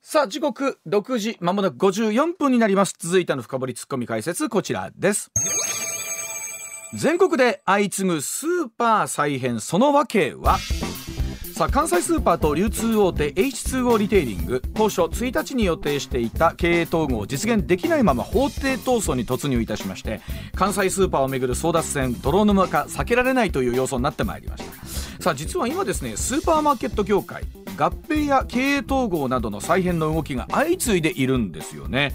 [0.00, 2.94] さあ時刻6時まもなく54分になります。
[2.98, 5.30] 続いての深掘りツッコミ解説こちらです。
[6.94, 10.58] 全国で相次ぐスーパー再編その訳は？
[11.58, 14.62] さあ関西スーパーと流通大手 H2O リテイリング。
[14.74, 20.20] 当初1日に予定していた経営統合を実現できないまま法廷闘争に突入いたしまして
[20.54, 25.20] 関西スーパーをめぐる争奪戦泥沼化避けられないという要素になってまいりました。
[25.20, 27.42] さあ実は今ですねスーパーマーケット業界
[27.76, 32.14] 合併や経営統合などの再編の動きが相次いでいるんですよね。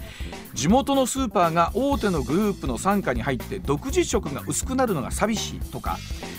[0.54, 5.98] 地元のスーパーが大手のグループの傘下に入って独自色が薄くなるのが寂しいとか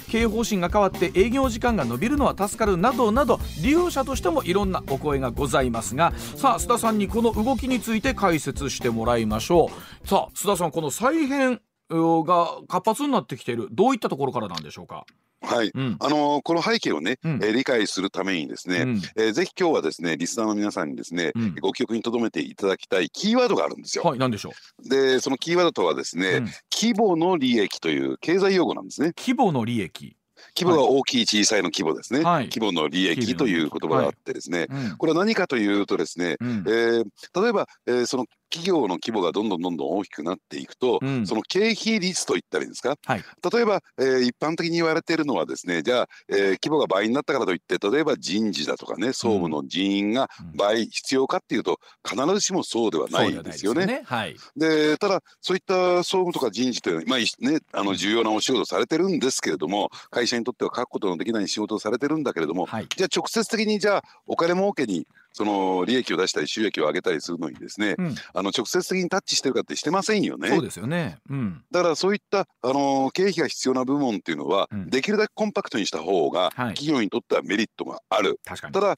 [0.10, 9.70] 経営方針が変わって営業時間が延びるのは助かるなどなど利用者としてもいろんなお声がございますがさあ須田さんにこの動きについて解説してもらいましょ
[10.04, 15.06] うさあ須田さんこの再編が活発になってきているどういったところからなんでしょうか？
[15.42, 24.04] はい、うん、あのー、この背景をね、うん、えー、理解するためにですね、うん、えー、ぜひ今日はですねリスナーの皆さんにですね、うん、ご記憶に留めていただきたいキーワードがあるんですよ。
[24.04, 24.54] はい、何でしょ
[24.84, 24.90] う？
[24.90, 29.14] で、そのキーワードとはですね、規模の利益という経済用語なんですね。
[29.16, 30.18] 規模の利益。
[30.58, 53.86] 規模が大きい小さいの規模ですね、はい、規模の利益という言葉があってですね、これは何かというとですね、うん、えー、例えば、えー、その企業の規模がどんどんどんどん大きくなっていくと、うん、その経費率といったらいいんですか、はい、例えば、えー、一般的に言われているのはですねじゃあ、えー、規模が倍になったからといって例えば人事だとかね総務の人員が倍必要かっていうと必ずしもそうではないんですよね。
[53.86, 54.04] ね。
[54.06, 70.48] はい、でただそういった総務とか人事というのは、まあね、あの重要なお仕事されてるんですけれども会社にとっては書くことのできない仕事をされてるんだけれども、はい、じゃあ直接的にじゃあお金儲けにその利益を出したり収益を上げたりするのにですね、うん、あの直接的にタッチしてるかってしてませんよね。
[70.48, 78.40] そうですよね、うん、だからそういったあの経費が必要な部門っていうのは、うん、できるだけコンパクトにした方が、企業にとってはメリットがある。
[78.46, 78.96] ただ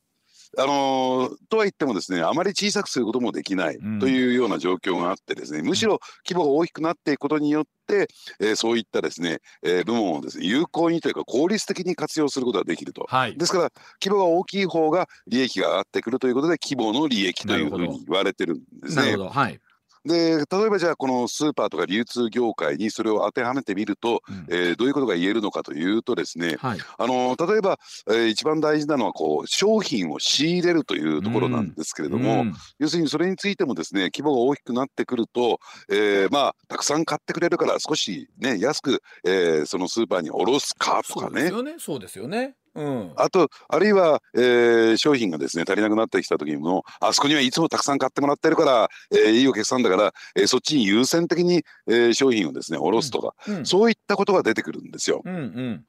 [0.57, 8.07] あのー、とは言ってもですねあまり小さくすることもできないというような状況があってですね、うん、むしろ規模が大きくなっていくことによって、
[8.39, 13.71] えー、そういったですね、えー、部門をですね有効にというか効率的に活用することができると、はい、ですから
[14.03, 19.15] 規模が大きい方が利益が上がってくるということで規模の利益というふうに言われてるんですね。
[19.15, 19.59] はい
[20.07, 41.51] で例えばじゃあこのスーパーとか流通業界にそれを当てはめてみると、うん、えー、どういうことが言えるのかというとですね、はい、あの例えば、えー、一番大事なのはこう商品を仕入れるというところなんですけれども、うん、要するにそれについてもですね規模が大きくなってくると、えー、まあたくさん買ってくれるから少しね安く、えー、そのスーパーに卸すかとかね。
[41.79, 42.55] そうですよね。
[42.66, 53.57] うん、あとあるいは、えー、商品がですね足りなくなってきた時にもあそこにはいつもたくさん買ってもらってるから、えー、いいお客さんだから、えー、そっちに優先的に、えー、商品をですね卸すとか、うん。
[53.57, 55.21] うん、そういったことが出てくるんですよ。
[55.23, 55.85] うんうん。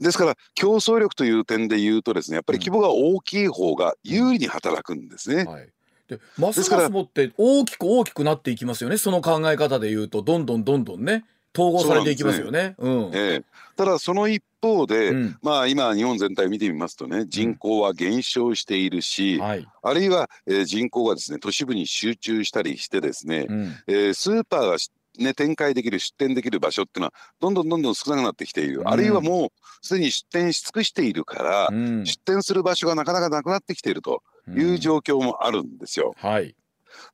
[0.00, 5.44] ですから競争力という点で言うとですねやっぱり規模が大きい方が有利に働くんですね。
[5.44, 5.68] はい。
[6.08, 10.22] でますますもって大きく大きくなっていきますよねその考え方で言うと。
[10.22, 11.24] どんどんどんどんね
[11.56, 12.74] 統合されていきますよね。
[12.78, 13.44] うねうん、えー、
[13.76, 24.76] ただその一方で、うん、まあ今日本全体を見てみますとね人口は減少しているし、うんはい、あるいは、えー、人口がですね都市部に集中したりしてですね、うん、えー、スーパーが
[25.18, 29.48] ね、展開できる出店できる場所っていうのはどんどんどんどん少なくなってきている、あるいはもう
[29.82, 36.14] すでに出店し尽くしているから、出店する場所がなかなかなくなってきているという状況もあるんですよ。
[36.16, 36.54] はい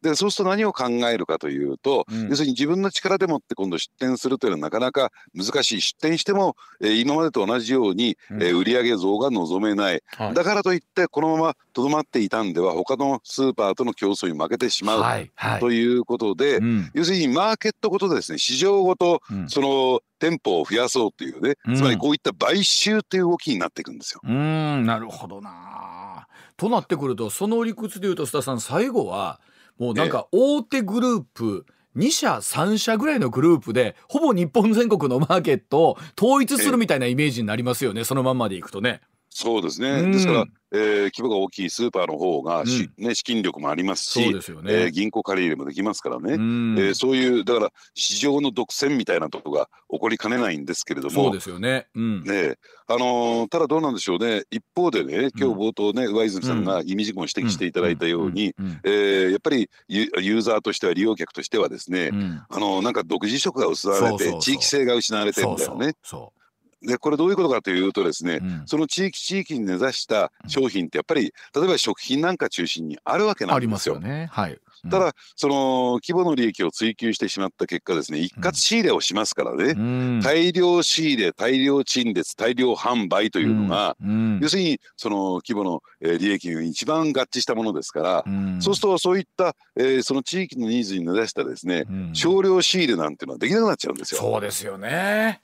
[0.02, 5.80] でそうすると何を考えるかというと、うん、要するに自分の力でもって今度出店するというのはなかなか難しい。
[5.80, 15.30] 出店しても、えー、今までと同じように、うん、えー、売上増が望めない、はい、だからといってこのままとどまっていたんでは他のスーパーとの競争に負けてしまう、はい。
[15.34, 24.20] はい、ということで、うん、要するにマーケットごとですね市場ごと、その店舗を増やそうというね、つまりこういった買収という動きになっていくんですよ。
[24.24, 26.26] うんなるほどな。
[26.56, 29.40] となってくるとその理屈でいうと須田さん最後は
[29.78, 31.66] もうなんか大手グループ、
[31.96, 38.04] 2社3社ぐらいのグループでほぼ日本全国のマーケットを統一するみたいなイメージになりますよね。
[38.04, 39.00] そのままでいくとね。
[39.38, 52.22] そうですね、うん、ですから、えー、規模が大きいスーパーの方が、うん、ね、資金力もありますしすよね、えー、銀行借り入れもできますからね、うん、えー、そういうだから市場の独占みたいなとこが起こりかねないんですけれどもそうですよね,、うん。
[52.22, 52.54] ね
[52.86, 54.44] あのー、ただどうなんでしょうね。
[54.50, 62.10] 一方でね今日冒頭ね上泉さんが意味事項を指摘していただいたように、えー、やっぱりユーザーとしては利用客としてはですね、
[62.48, 65.84] あのー、なんか独自色が失われて地域性が失われてるんだよね。
[65.84, 66.35] そうそうそう
[66.82, 73.56] でこれどういうことかというとですね、うん、その地域地域に根ざした商品ってやっぱり例えば食品なんか中心にあるわけなんですよ。
[73.56, 74.28] ありますよね。
[74.30, 74.58] はい。
[74.90, 94.20] ただその規模の利益を追求してしまった結果ですね一括仕入れをしますからね、うん、大量仕入れ大量陳列大量販売というのが、うん、要するにその規模の利益に一番合致したものですから、うん、そうするとそういった、えー、その地域のニーズに根ざしたですね、少量仕入れなんていうのはできなくなっちゃうんですよ。
[94.20, 95.40] そうですよね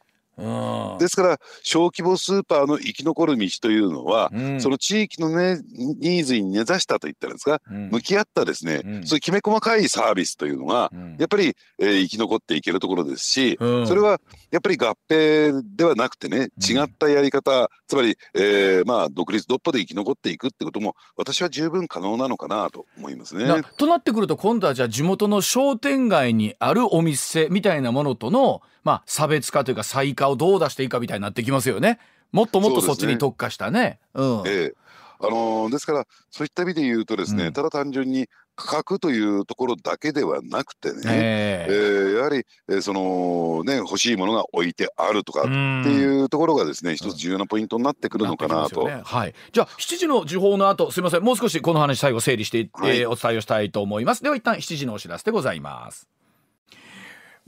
[0.98, 5.60] ですから小規模スーパーの生き残る道というのは、うん、その地域の、ね、
[6.00, 14.20] ニーズに根ざしたといったらですか、うん、向き合ったですね、うん、そういうきめ細かいサービスというのが、やっぱり、えー、生き残っていけるところですし、それは
[14.50, 23.62] やっぱり合併ではなくてね違ったやり方、つまり、えー、まあ独立独歩で生き残っていくってことも私は十分可能なのかなと思いますね。
[23.76, 31.98] となってくると今度はじゃあ地元の商店街にあるお店みたいなものとのまあ、差別化というか差異化をどう出していいかみたいになってきますよね。
[32.32, 34.00] もっともっとそっちに特化したね。
[34.14, 34.74] うねうん、ええ。
[35.20, 48.86] あのー、ですからそういった意味で言うとですね、うん、ただ単純に価格というところだけではなくてね、えー、えー、やはり、えー、そのね欲しいものが置いてあるとかっていうところがですね一つ重要なポイントになってくるのかなと。
[48.86, 49.34] ね、はい。
[49.52, 51.22] じゃあ7時の時報の後すみません。
[51.22, 54.22] もう少しこの話最後整理して、はい、えー、お伝えをしたいと思います。
[54.22, 56.08] では一旦7時のお知らせでございます。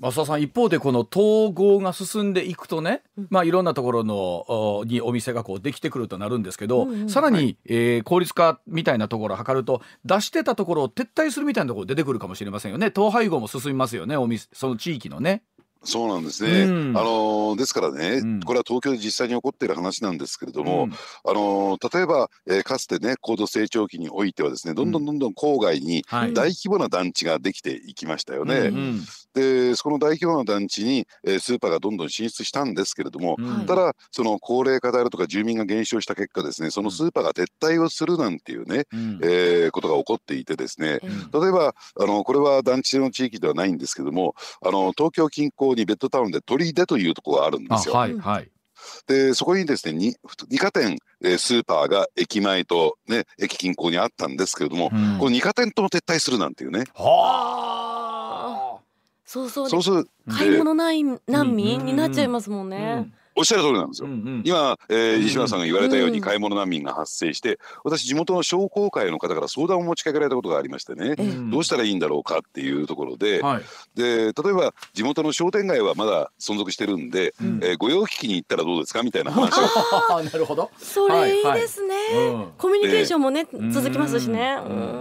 [0.00, 12.90] 増田さん一方でこの統合が進んでいくとね、まあ、いろんなところのにお店がこうできてくるとなるんですけど、うんうん、さらに、はい、えー、効率化みたいなところを図ると出してたところを撤退するみたいなところ出てくるかもしれませんよね。
[12.94, 15.42] 統廃合も進みますよねお店その地域のね。
[15.84, 16.62] そうなんですね。
[16.62, 20.96] うん、あのですからね、うん、これは東京で実際に起こっている話なんですけれども、うん、あ
[21.32, 28.54] の例えば、えー、かつてね高度成長期においてはですねどんどんどんどん郊外に大規模な団地ができていきましたよね。
[28.56, 29.02] うんうん、
[29.34, 47.94] でその大規模な団地に、えー、スーパーがどんどん進出したんですけれども、ただその高齢化であるとか住民が減少した結果ですねそのスーパーが撤退をするなんていうね、うん、えー、ことが起こっていてですね、例えばあのこれは団地の地域ではないんですけどもあの東京近郊にベッドタウンで砦というところがあるんですよ。
[47.94, 48.50] はいはい、
[49.06, 56.84] でそこにですね二課店、えー、スーパーが駅前と、ね、駅近郊にあったんですけれども、うん、この二課店とも撤退するなんていうね。
[56.94, 57.93] はあ
[59.24, 59.70] そうそう。
[59.70, 61.20] そうする買い物難
[61.56, 62.76] 民になっちゃいますもんね。
[62.76, 64.08] うんうんおっしゃる通りなんですよ。
[64.08, 73.62] うんうん、今、えー、西村さんが言われたように買い物難民が発生して、私地元の商工会の方から相談を持ちかけられたことがありましてね、うん、どうしたらいいんだろうかっていうところで、はい、
[73.96, 80.22] で例えば地元の商店街はまだ存続してるんで、うん、えー、御用聞きに行ったらどうですかみたいな話を。
[80.22, 80.70] なるほど。
[80.78, 81.52] それいい。
[81.54, 81.94] ですね。
[81.94, 84.56] はいはい、コミュニケーションもね、続きますしね。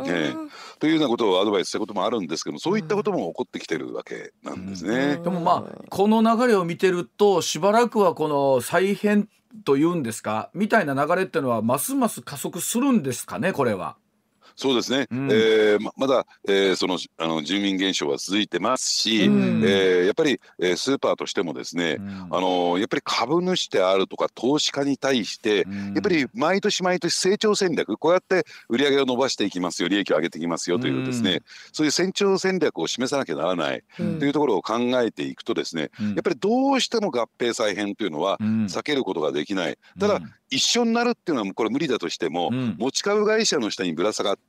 [0.05, 0.35] ね
[0.83, 5.15] というようなことをアドバイスしたこともあるんですけどもそういったことも起こってきてるわけなんですね。
[5.15, 9.29] でもまあこの流れを見てるとしばらくはこの再編
[9.63, 13.95] というんですかみたいな流れっていうのはますます加速するんですかねこれは。
[14.55, 31.41] そうですね、うん、えー、ままだ、えー、そのあの住民減少は続いてますし、うん、えー、やっぱり、えー、スーパーとしてもですね、うん、あのやっぱり株主であるとか投資家に対して、うん、やっぱり毎年毎年成長戦略こうやって売り上げを伸ばしていきますよ利益を上げていきますよというですね、
[31.71, 39.77] そういう成長戦略を示さなきゃならないというところを考えていくとですね、やっぱりどうしても合併再編というのは避けることができない。
[39.99, 44.42] ただ、一緒になるっていうのはこれ無理だとしても、持ち株会社の下にぶら下がって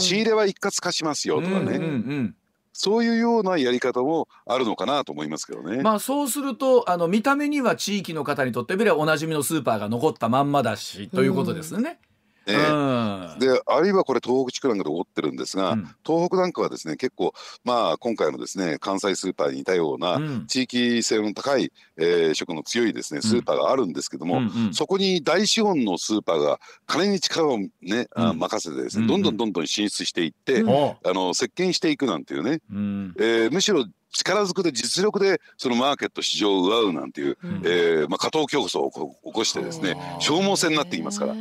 [0.00, 1.56] 仕入れは一括化しますよとかね。
[1.58, 2.34] うんうんうん
[2.78, 5.82] そういうようなやり方もあるのかなと思いますけどね。
[5.82, 11.98] まあそうするとあの見た目には地域の方にとってみればおなじみのスーパーが残ったまんまだしということですね。
[12.46, 17.32] えー、であるいはこれ東北地区なんかで起こってるんですが、うん、東北なんかはですね結構
[17.64, 24.66] まあ今回のですね関西スーパーに似たような地域性の高い、えー、食の強いですねスーパーがあるんですけども、うんうん。
[24.66, 41.34] うん、そこに大資本のスーパーが金に力をね、うん、任せてですね、どんどんどんどん進出していって、あの席巻していくなんていうね、えー、むしろ力ずくで実力でそのマーケット市場を奪うなんていう、うん、えー、まあ、過当競争を起こしてですね消耗戦になっていますから。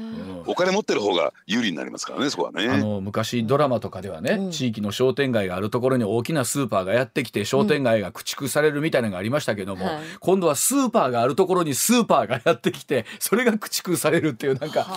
[0.47, 2.67] お金持ってる方が有利になりますからねそこはね。
[2.67, 14.87] あの昔ドラマとかではね、うん、地域の商店街があるところに大きなスーパーがやってきて商店街が駆逐されるみたいなのがありましたけども、うんはい、今度はスーパーがあるところにスーパーがやってきてそれが駆逐されるっていうなんか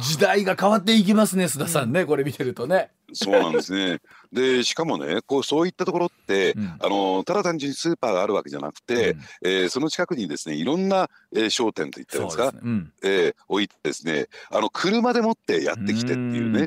[0.00, 2.90] 時代が変わっていきますね須田さんね、これ見てるとね。
[3.12, 4.00] そうなんですね。
[4.32, 12.58] でしかもねこうそういったところって、うん、あのただ単純にスーパーがあるわけじゃなくて、うん、えー、その近くにですねいろんな、えー、商店といったんですか、ね。
[12.62, 16.66] うん、えー、置いてですねあの車でもってやってきてっていうね、う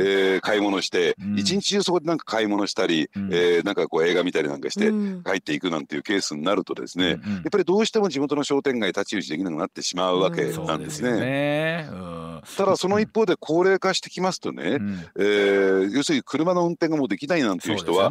[0.00, 4.90] えー、買い物して、一日中そこでなんか買い物したり、うん、えー、なんかこう映画見たりなんかして
[5.28, 7.18] 帰っていくなんていうケースになるとですね、やっ
[7.52, 11.20] ぱりどうしても地元の商店街太刀打ちできなくなってしまうわけなんですね。
[11.20, 12.23] ね
[12.56, 14.78] ただその一方で高齢化してきますとね、
[15.18, 18.10] えー、要するに車の運転がもうできないなんていう人は、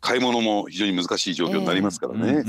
[0.00, 2.44] 買い物も非常に難しい状況になりますからね。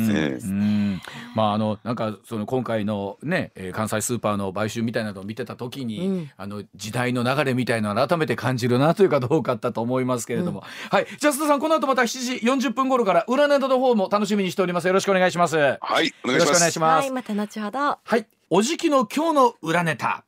[1.36, 11.08] まああのなんかその今回のね関西スーパーの買収みたいなのを見てた時に、うん、あの時代の流れみたいなのを改めて感じるなというかどうかったと思いますけれども、うん、はい。
[11.20, 14.88] じゃあ須田さんこの後また7時40分頃から裏ネタの方も楽しみにしております。
[14.88, 15.58] よろしくお願いします。
[15.58, 17.04] はいお願いします。
[17.04, 17.80] はい、また後ほど。
[17.80, 18.26] はい。
[18.50, 20.24] おじきの今日の裏ネタ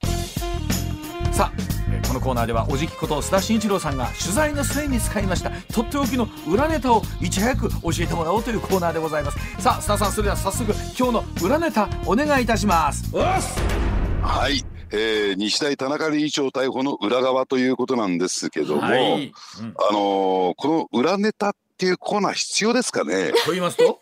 [1.39, 9.39] さあこのコーナーではおじきこと須田慎一郎さんが取材の末に使いましたとっておきの裏ネタをいち早く教えてもらおうというコーナーでございます。
[9.61, 13.15] さあ須田さんそれでは早速今日の裏ネタお願いいたします。
[13.15, 19.27] はい、えー、日大田中理事長逮捕の裏側ということなんですけども、はい。
[19.61, 23.31] うん、あのー、この裏ネタっていうコーナー必要ですかね？
[23.45, 24.01] と言いますと？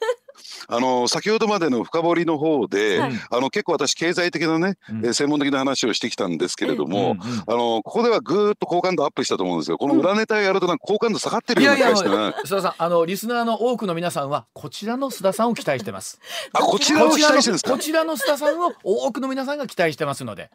[0.67, 16.19] あの先ほどまでの深掘りの方で、はい、あの結構私経済的なね、うん、専門的な話をしてきたんですけれども、うんうん、あのここではぐーっと好感度アップしたと思うんですがこの裏ネタをやるとなんか好感度下がってるような気がして、ね、須田さんあのリスナーの多くの皆さんはこちらの須田さんを期待してます。
[16.53, 17.71] あこちらを期待してるんですか？
[17.71, 20.49] こちらの須田さんを多くの皆さんが期待してますので。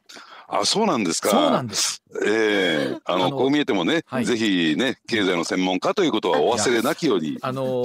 [0.49, 1.31] あそうなんですか。
[1.31, 2.03] そうなんです。
[2.27, 7.85] ええー、あのこう見えてもね、はい、ぜひね経済の専門家ということはお忘れなきようにあの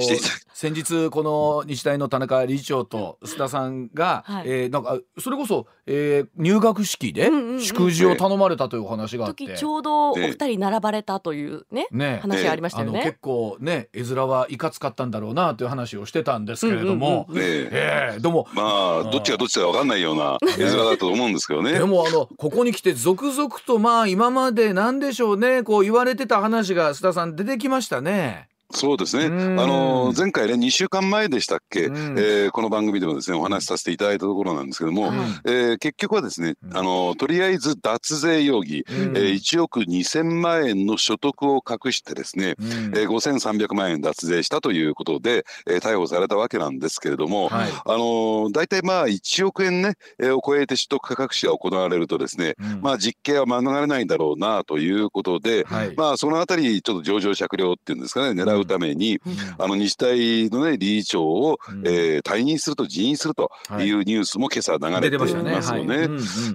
[0.52, 12.18] 先日この日大の田中理事長と須田さんが、はい、えー、なんかそれこそ、えー、入学式で祝辞を頼まれたというお話があって、ちょうどお二人並ばれたというねね。
[12.22, 13.02] 話がありましたよね。
[13.02, 18.16] 結構ね絵面はいかつかったんだろうなという話をしてたんですけれども、うんうんうん、え。
[18.18, 18.62] ー、どうもま
[19.08, 21.72] あどっちがどっちか分かんないような絵面だと思うんですけどね。
[21.72, 28.48] でもあのここに来て続々とまあ今までなんでしょうねこう言われてた話が須田さん出てきましたね。
[28.70, 29.26] そうですね。
[29.26, 35.10] あの前回ね2週間前でしたっけ、えー、この番組でもですねお話しさせていただいたところなんですけども、
[35.44, 59.20] えー、結局はですねあのとりあえず脱税容疑、えー、1億2000万円の所得を隠してですね、えー、5300万円脱税したということで、えー、逮捕されたわけなんですけれども、はい、あの大体まあ1億円ね、えー、を超えて所得価格が行われるとですね、まあ実刑は免れないだろうなということで、はい、まあそのあたりちょっと上場酌量っていうんですかね狙ううために、
[59.58, 63.50] あの日大の、ね、理事長を、えー、退任すると辞任すると
[63.80, 63.88] い。
[63.90, 66.08] うニュースも今朝流れてますよね。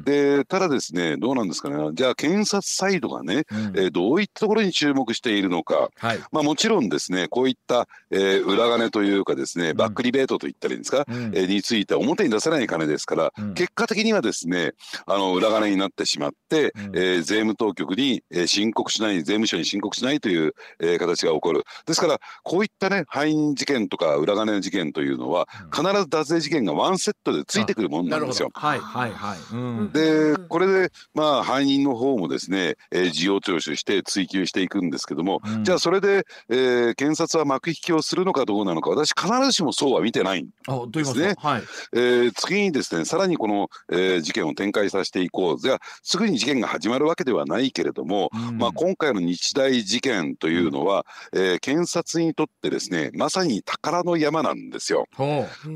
[0.06, 1.92] でただですねどうなんですかね。
[1.94, 14.74] じゃあ検察サイドがね、うん、えー、どういったところに注目しているのか、はい、まあ、もちろんですねこういった、えー、裏金というかですねバックリベートといったらいいんですか、うん、えー、について表に出せない金ですから、うん、結果的にはですね
[15.06, 21.64] あの裏金になってしまって、うん、えー、税務当局に、えー、申告しない税務署に申告しないという、えー、形が起こる。
[21.86, 28.50] ですからこういったね背任事件とか裏金の事件というのは、必ず脱税事件がワンセットでついてくるもんなんですよ。
[28.54, 29.40] はいはいはい。
[29.52, 40.50] うん、でこれでまあ背任の方もですね、えー、事情聴取して追及していくんですけども、うん、じゃあそれで、えー、検察は幕引きをするのかどうなのか私必ずしもそうは見てないん
[40.92, 41.36] ですね。
[41.38, 41.64] はい、
[41.94, 45.60] えー、次にですねさらにこの、えー、事件を展開させていこう。
[45.60, 55.08] じゃあすぐに事件が始まるわけではないけれども、うん、まあ今回の日大事件というのは、うん、えー、検検察にとってですねまさに宝の山なんですよ。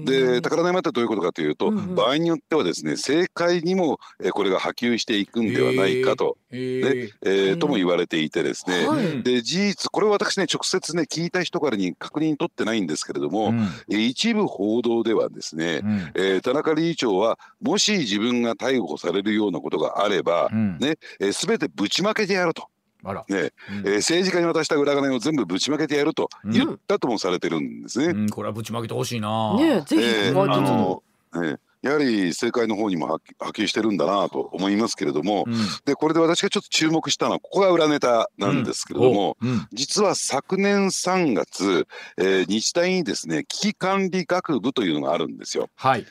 [0.06, 22.68] で宝の山ってどういうことかというと、うんうん、場合によってはですね政界にも、えー、これが波及していくんではないかと、えー、ねえー、とも言われていてですね、はい、で事実これは私ね直接ね聞いた人からに確認取ってないんですけれども、うん、一部報道ではですね、うん、えー、田中理事長はもし自分が逮捕されるようなことがあれば、うん、ね、えー、全てぶちまけてやると。
[23.08, 23.26] あら。
[23.30, 28.08] ね、うん、えー、政治家に渡した裏金を全部ぶちまけてやると言ったともされてるんですね。
[28.08, 29.56] うん、これはぶちまけてほしいな。
[29.56, 31.04] ね、ぜひ、えー、あの、
[31.42, 33.08] ね、やはり政界の方にも
[33.40, 35.54] 波及してるんだなと思いますけれども、うん、
[35.86, 39.50] でこれで私がちょっと注目したのはここが裏ネタなんですけれども、うん。
[39.50, 41.88] うん、実は昨年3月、
[42.18, 45.70] えー、日大にですね危機管理学部というのがあるんですよ。
[45.76, 46.06] はい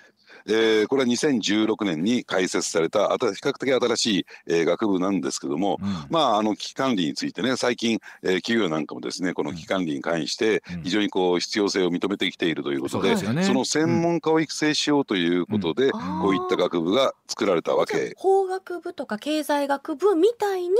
[0.48, 18.14] えー、これは2016年に開設された比較的新しい、えー、学部なんですけども、うん、まああの危機管理についてね最近、えー、企業なんかもですねこの危機管理に関して非常にこう必要性を認めてきているということで、うんそでね、その専門家を育成しようということで、こういった学部が作られたわけ。
[18.16, 20.70] 法学部とか経済学部みたいに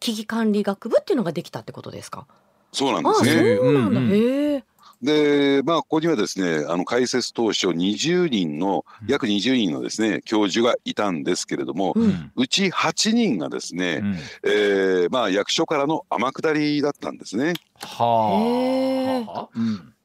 [0.00, 2.26] 危機管理学部っていうのができたってことですか？
[2.72, 3.56] そうなんですね。
[3.56, 4.00] そうなんだ。
[4.14, 4.64] へえ。
[5.04, 17.52] でまあここにはですねあの開設当初20人の約20人のですね教授がいたんですけれども、うん、うち8人がですね、うん、えー、まあ役所からの天下りだったんですね。
[17.80, 19.58] はあ。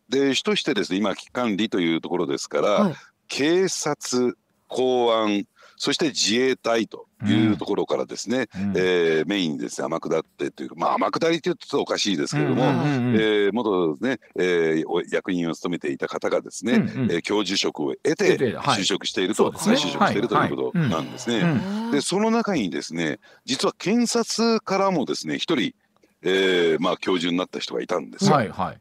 [0.09, 2.95] で主としてですね今危機管理というところですから、はい、
[3.29, 4.37] 警察
[4.67, 5.45] 公安
[5.79, 21.61] そして自衛隊というところからですね、うん、えー、メインにですね天下ってというまあ天下りって言うとおかしいですけれども、うんうんうん、えー、元ね、えー、役人を務めていた方がですね、うんうん、えー、教授職を得て就職していると、はい、再就職しているということなんですね。
[21.93, 25.73] でその中にですね実は検察からもですね一人
[26.21, 28.35] えー、まあ教授になった人がいたんですよ。
[28.35, 28.77] はいはい、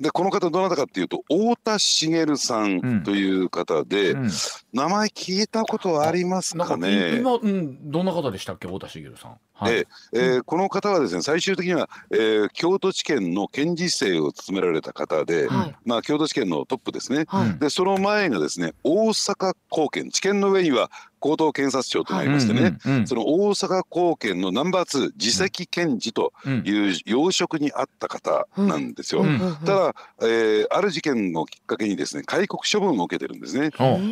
[0.00, 4.22] でこの方どなたかっていうと太田茂さんという方で、うん。
[4.24, 4.30] うん、
[4.72, 7.16] 名前聞いたことありますかね？
[7.18, 8.66] 今、うん、どんな方でしたっけ？
[8.66, 9.36] 太田茂さん。
[9.54, 17.24] はい、えー、この方はですね最終的には、えー、京都地検の検事正を務められた方で、はい、まあ京都地検のトップですね。
[17.26, 20.12] はい、でその前がですね大阪高検。
[20.12, 26.32] 地検の上には高等検察庁となりましてね、その大阪高検のナンバー2次席検事と
[26.64, 29.24] いう要職にあった方なんですよ。
[29.64, 33.70] ただ、えー、ある事件をきっかけにですね戒告処分を受けてるんですね。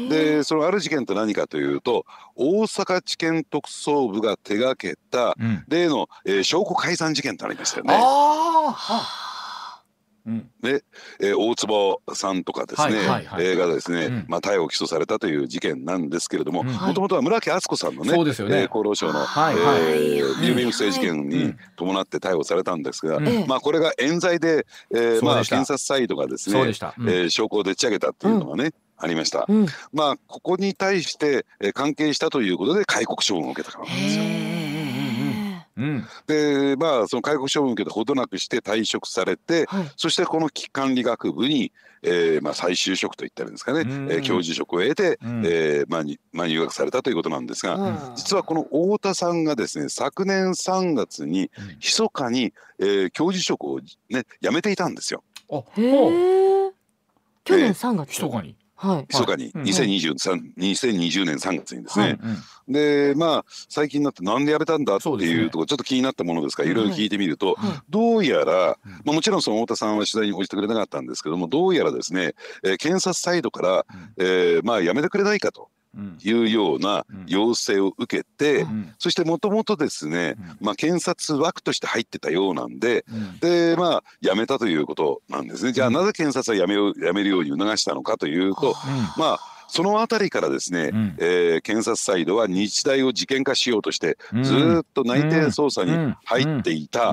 [0.09, 2.05] でそのある事件と何かというと
[2.35, 5.37] 大阪地検特捜部が手がけた
[5.69, 7.95] 例の、えー、証拠改ざん事件となりましたよね。
[7.95, 8.01] うん、
[10.61, 10.83] で、
[11.21, 19.81] えー、大坪さんとかですね、はいはい、えー、がですね、うん、まあ、逮捕起訴されたという事件なんですけれどももともとは村木敦子さんのねそうですよね、えー、厚労省の、はいはい。
[19.81, 29.47] えー、郵便不正事件に伴って逮捕されたんですが、うん、まあ、これが冤罪で、えーまあ、検察サイドがですね、うん、えー、証拠をでっち上げたっていうのがね、ありました、
[29.93, 34.66] まあここに対して、えー、関係したということで戒告処分を受けたからなんですよ。
[35.77, 41.71] うん、でまあその戒告処分を受けてほどなくして退職されて、はい、そしてこの危機管理学部に、
[42.03, 55.23] えーまあ、再就職といったらいいんですかね、うん、えー、教授職を得て、うん、えー、まあにまあ、入学されたということなんですが、うん、実はこの太田さんがですね昨年3月に密かに、えー、教授職を、ね、辞めていたんですよ。
[55.51, 56.73] あへ
[57.45, 60.41] 去年3月、密かにはい、密かに2023、はい、
[60.75, 62.19] 2020年3月にですね、はい
[62.69, 66.63] うん、でまあ最近になってなんでやめたんだっていうところちょっと気になったものですか？
[66.63, 66.75] らい。
[66.75, 73.87] ろいろ聞いてみると、はい、どうやら、まあ、もちろんその太田さんは取材に応じてくれなかったんですけどもどうやらですね、えー、検察サイドから、
[74.19, 75.71] えー、まあやめてくれないかと。
[76.23, 85.73] いうような要請を受けて、うん、そしてもともとですね、うん、まあ、検察枠として入ってたようなんで、うん、でまあ辞めたということなんですね。
[85.73, 88.75] じゃあなぜ検察は辞めよ辞めるように促したのかというと、
[89.17, 89.39] まあ
[89.69, 97.13] その辺りからですね、うん、えー、検察サイドは日大を事件化しようとしてずっと内偵捜査に入っていた。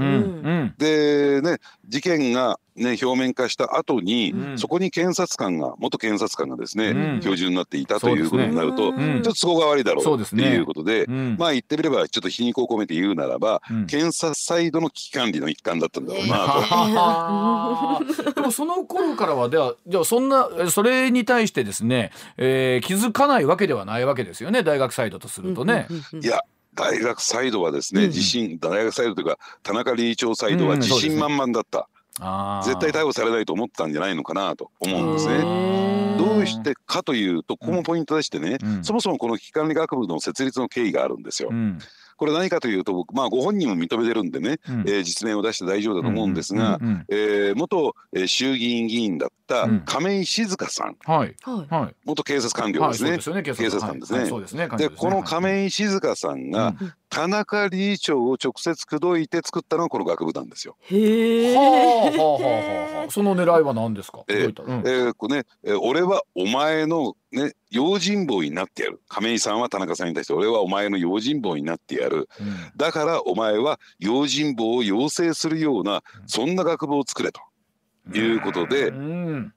[0.78, 1.58] でね
[1.88, 18.34] 事件がね、表面化した後に、うん、そこに検察官が元検察官がですね、うん、教授になっていたということになると、ね、ちょっと都合が悪いだろうっていうことで、ね、まあ言ってみればちょっと皮肉を込めて言うならば、検察サイドの危機管理の一環だったんだろうなと。
[18.34, 25.88] でもその頃からはではじゃあそんなそれに対してですね、えー、気づかないわけではないわけですよね大学サイドとするとね。
[26.22, 26.42] いや
[26.76, 31.88] 大学サイドはですね、自信大学サイドというか田中理事長サイドは自信満々だった。
[32.20, 35.94] 絶対逮捕されないと思ったんじゃないのかなと思うんですね。
[36.18, 41.50] どうしてかというとここもポイントでしてね、うん、そもそもこの危機管理学部の設立の経緯があるんですよ。
[41.52, 41.80] うん。
[42.16, 51.36] これ何かというとまあご本人も認めてるんでね、うん、えー、実名を出して大丈夫だと思うんですが、え元、えー、衆議院議員だった亀井静香さん、はい、
[52.06, 53.42] 元警察官僚ですね、はい、すね。
[53.42, 54.00] 警察官。
[54.00, 54.20] ですね。
[54.20, 54.90] はい、で、ね。
[54.90, 56.76] ね、この亀井静香さんが、
[57.14, 60.76] 田中理事長を直接口説いて作ったのがこの学部なんですよ。
[60.82, 61.54] へえ。
[63.10, 64.24] その狙いは何ですか？
[64.28, 69.02] えー、うん、えー、これね、えー、俺はお前のね用心棒になってやる。
[69.08, 72.30] 亀井さんは田中さんに対して俺はお前の用心棒になってやる。
[72.40, 77.42] うん、だからお前は用心棒を養成するようなそんな学部を作れと
[78.18, 78.88] いうことで。
[78.88, 79.54] うん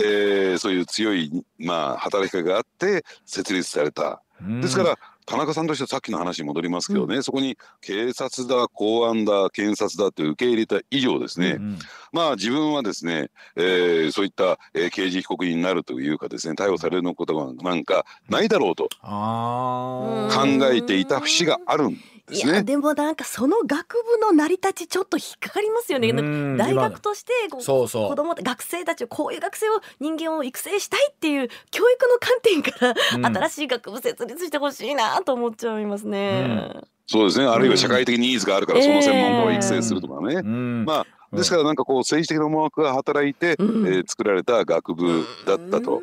[0.00, 4.22] えー、そういう強い、まあ、働きかけがあって設立された。
[4.60, 4.96] ですから
[5.28, 11.78] 田中さんとしてはさっきの話に戻りますけどね、うん、そこに警察だ公安だ検察だって受け入れた以上ですね、うんうん、
[12.12, 20.38] まあ自分はですね、えー、そういった、えー、刑事被告になるというかですね逮捕されることがなんかないだろうと考
[20.72, 21.98] えていた節があるん
[22.30, 26.12] いやでもなんかその学部の成り立ちちょっと引っかかりますよね。
[26.56, 28.08] 大学としてこうそうそう。
[28.08, 37.46] 子供学生たちをこういう学生を人間を育成したいっていう教育の観点から、新しい学部設立してほしいなと思っちゃいますね、うん、そうですね。
[37.46, 46.00] あるいは社会的ニーズがあるからその専門家を育成するとかね、えー、まあですからなんかこう政治的な思惑が働いて、うん、えー、作られた学部だったと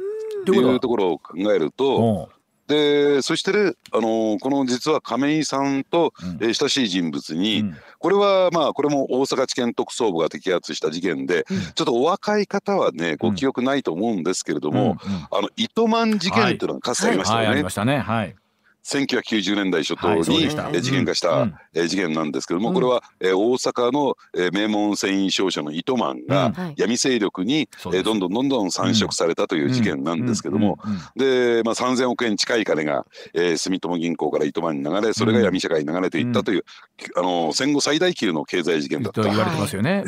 [0.48, 2.30] いうところを考えると、
[2.68, 17.46] でそしてね、あのー、この実は亀井さんと、えー、親しい人物に、うん、これはまあこれも大阪地検特捜部が摘発した事件で、うん、ちょっとお若い方はねご記憶ないと思うんですけれども、うん、あの糸満事件っていうのがかつてありましたよね。
[17.46, 17.48] はい。
[17.48, 18.00] はい、ありましたね。
[18.00, 18.36] はい
[18.86, 20.48] 1990年代初頭に、
[20.82, 21.48] 事件化した、
[21.88, 24.16] 事件なんですけども、これは、大阪の、
[24.52, 27.68] 名門繊維商社の糸満が闇勢力に、
[28.04, 30.78] どんどんどんどん参食されたという事件なんですけども、
[31.16, 33.06] で、まあ、3,000億円近い金が、
[33.58, 36.66] 住友銀行から糸満に流れそれが闇社会に流れていったという、
[37.16, 39.24] あの戦後最大級の経済事件だった。
[39.24, 40.04] 言われてますよね。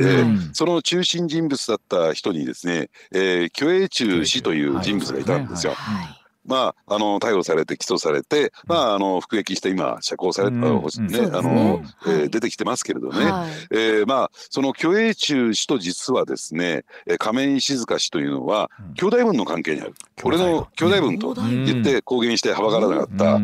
[0.54, 5.74] その中心人物だった人にですね、えー、虚栄中氏という人物がいたんですよ。
[5.74, 6.17] はい
[6.48, 16.86] まあ、あの逮捕されて起訴されて、まあ、あの服役して今釈放された、うん、ね、あの、えー、出てきてますけれどね、はい、えー、まあその虚栄中氏と実はですね
[17.20, 21.18] 亀井静香氏というのは兄弟分の関係にある、これの兄弟分。
[21.20, 23.40] と言って公言してはばからなかった、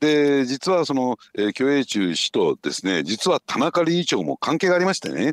[0.00, 5.32] で実はその、えー、虚栄中氏とですね実は田中理事長も関係がありましてね、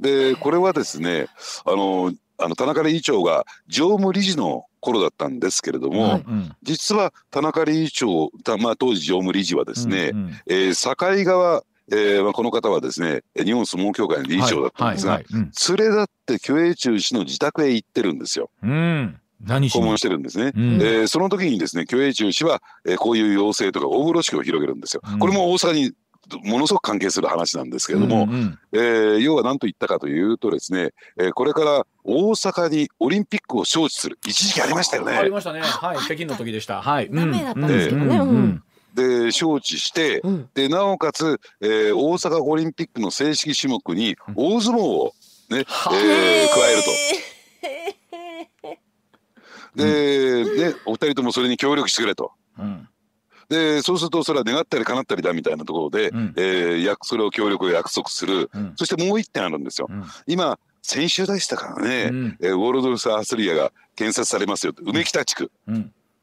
[0.00, 1.26] でこれはですね
[1.64, 6.24] あのあの田中理事長が常務理事の頃だったんですけれども、はい、
[6.62, 11.62] 実は田中理事長、まあ、当時常務理事はですね、うんうん、えー、境川
[11.92, 18.48] えーまあ、この方はですね日本相撲協会の理事長だったんですが、はいはいはいうん、連れ立って虚栄中氏の自宅へ行ってるんですよ。
[18.62, 19.20] うん。
[19.46, 25.92] 訪問してるんですね、うん、えー、その時にですね虚栄中氏は、えー、こういう要請とか大風呂敷を広げるんですよ、うん、これも大阪に
[26.38, 35.12] ものすごく関係する話なんですけれども、うんうん、えー、要は何と言ったかというとですね、えー、これから大阪にオリンピックを招致する一時期ありましたよね。
[35.12, 35.60] ありましたね。
[35.60, 36.82] はい、北京の時でした。
[36.82, 37.10] はい。
[37.10, 38.16] ダメだったんですけどね。
[38.16, 38.62] うんうん
[38.92, 45.14] で招致して、うん、でなおかつ、えー、大阪オリンピックの正式種目に大相撲を
[45.48, 46.90] ね、ねえー、加えると。
[49.76, 52.32] で、ね、お二人ともそれに協力してくれと。
[52.58, 52.88] うん
[53.50, 59.88] でそうするとそれは願ったり叶ったりだみたいなところで、うん、えー、それを協力を約束する、うん、そしてもう一点あるんですよ。
[59.90, 65.50] うん、今先週でしたからね、うん、えー、ウォールドルス・アスリアが建設されますよ梅北地区。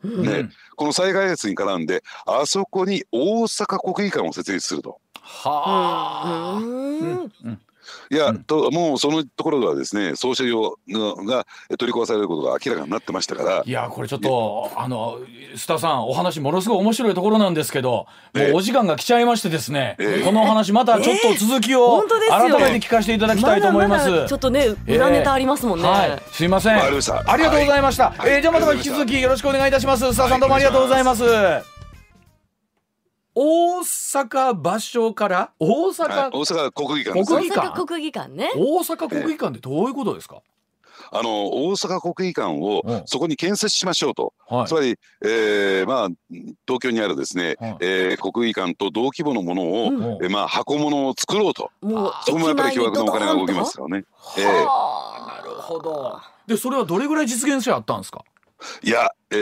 [0.03, 5.01] ね、この再開発に絡んであそこに大阪国技館を設立すると。
[5.21, 7.31] はあ、うん
[8.11, 11.45] いや、うん、ともうそのところではですねソーシャル用が
[11.77, 15.19] 取り壊されることが明らかになってましたからいやこれちょっとあの
[15.55, 24.05] 須田さんお話ものすごい面白いところなんですけど、もうお時間が来ちゃいましてですね、えー、このお話またちょっと続きを改めて聞かせていただきたいと思います。
[24.09, 25.85] まだまだちょっとね裏ネタありますもんね。
[25.85, 26.75] えーはい、すいません。
[26.75, 28.11] ありがとうございました。
[28.11, 30.05] はい、えー、じゃあまた引き続きよろしくお願いいたします。
[30.05, 31.76] 須田さんどうもありがとうございます。
[33.39, 35.51] 大阪場所から？
[35.59, 37.85] 大阪、はい、大阪国技館国技館？
[37.85, 38.51] 国技館ね。
[38.55, 40.41] 大阪国技館ってどういうことですか、
[41.11, 46.09] あの大阪国技館をそこに建設しましょうと、はい、つまり、えーまあ、
[46.65, 51.69] 東京にあるですね、はい、えー、国技館と同規模のものを、うん、えー、まあ、箱物を作ろうと。
[52.25, 54.05] そこもやっぱり巨額のお金が動きますからね。
[54.39, 58.23] えー、なるほどでそれはどれぐらい実現性あったんですか？
[58.83, 59.35] いや、え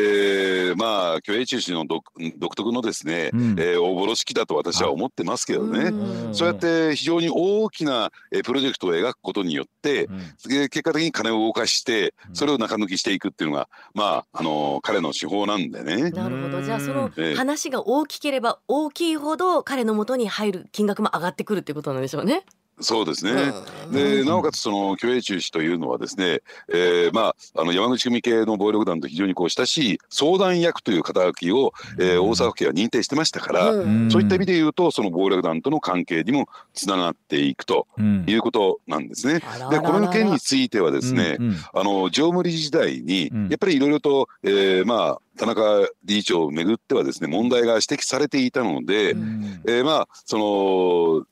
[0.74, 2.04] ー、まあ虚栄中心の独
[2.38, 5.92] 独特のですね、うん、えー、おぼろしきだと私は思ってますけどね、
[6.34, 8.12] そうやって非常に大きな
[8.44, 16.10] プロジェクトを描くことによって、うん、結果的に金を動かしてそれを中抜きしていくっていうのが、まああの彼の手法なんでね。
[16.12, 16.62] なるほど。
[16.62, 22.44] じゃあその話が大きければ大きいほど彼のもとに入る金額も上がってくるっていうことなんでしょうね。
[22.80, 23.54] そうですね。
[23.92, 33.80] で、なおかつその虚栄中止というのはですね、えー、まああの山口組系の暴力団と非常にこう親しい相談役という肩書きを、えー、大阪府警は認定してましたから、そ
[34.20, 37.88] ういった意味で言うとその暴力団との関係にもつながっていくと
[38.28, 39.42] いうことなんですね。
[39.70, 41.38] で、この件についてはですね、
[41.74, 51.26] あの常務理事時代にやっぱりいろいろと、えー、まあ田中理事長をめぐってはですね問題が指摘されていたので、うん、えー、まあその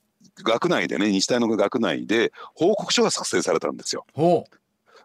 [0.44, 4.06] 学内でね日大の学内で報告書が作成されたんですよ。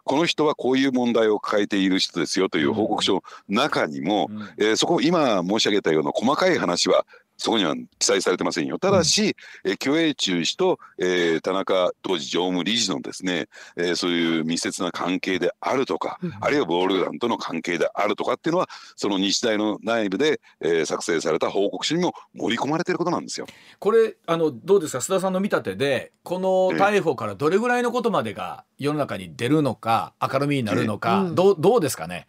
[0.05, 7.05] この人はこういう問題を抱えている人ですよという報告書の中にも、うん、えー、そこ今申し上げたような細かい話は
[7.39, 8.79] そこには記載されてませんよ。
[8.79, 23.47] ただし、うん、え虚栄中氏と、えー、田中当時常務理事のですね、えー、そういう密接な関係であるとか、うん、あるいは暴力団との関係であるとかっていうのは、その日大の内部で、えー、作成された報告書にも盛り込まれていることなんですよ。
[23.79, 24.99] これあのどうですか？
[24.99, 32.27] 須田さんの見立てでこの逮捕からどれぐらいのことまでが世の中に出るのか明るみになるのか、どうどうですかね？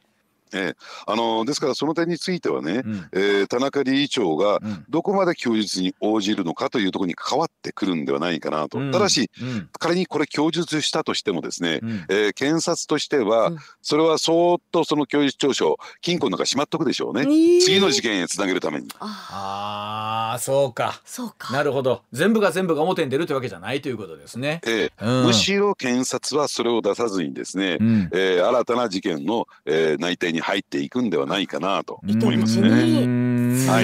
[0.54, 0.76] え
[1.06, 18.88] あのですからその点についてはね、うん、えー、田中理事長がどこまで供述に応じるのかというところに関わってくるんではないかなと、うん、ただし、うん、仮にこれ供述したとしてもですね、うん、えー、検察としてはそれはそーっとその供述調書金庫の中しまっとくでしょうね、えー、次の事件へつなげるために。
[19.00, 21.02] ああそうか。
[21.06, 21.54] そうか。
[21.54, 22.04] なるほど。
[22.12, 24.62] 全部が全部が表に出るというわけじゃないということですね。
[24.66, 32.69] えーむしろ検察はそれを出さずにですね、うん、えー、新たな事件の、えー、内定にに入っていくんではないかなと思いますね。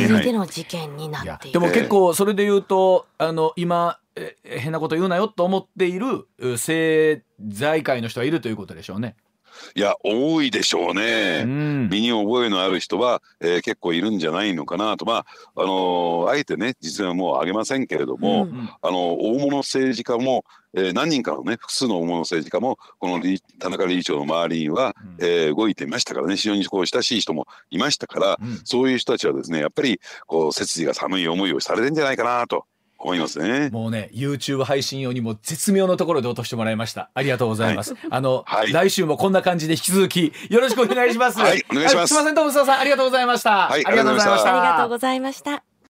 [0.07, 9.15] 続いての事件になってでも結構それで言うとあの今え変なこと言うなよと思っている政財界の人はいるということでしょうね。
[9.75, 15.05] いや多いでしょうね、うん、身に覚えのある人は、えー、結構いるんじゃないのかなと。
[15.05, 15.25] まあ
[15.55, 23.21] あのー、あえてね実はもう挙げませんけれども、うん、あの大物政治家も、えー、何人かのね複数の大物政治家もこの
[23.59, 26.35] 田中理事長の周りには、うん、えー、動いていましたからね。
[26.35, 32.65] 非常にこう親しい人もいましたから、そういう人たちはですねやっぱりこう背筋が寒い思いをされてんじゃないかなと
[33.05, 33.69] 思いますね。
[33.69, 37.09] もうね、YouTube 配信用にも絶妙のところで落としてもらいました。
[37.13, 37.93] ありがとうございます。
[37.93, 41.39] はい、あの、はい、来週もこんな感じで引き続きよろしくお願いします。
[41.39, 42.13] はい、お願いします。
[42.13, 43.67] すみません、トムさん、ありがとうございました。
[43.67, 44.59] はい、ありがとうございました。
[44.59, 45.74] ありがとうございました。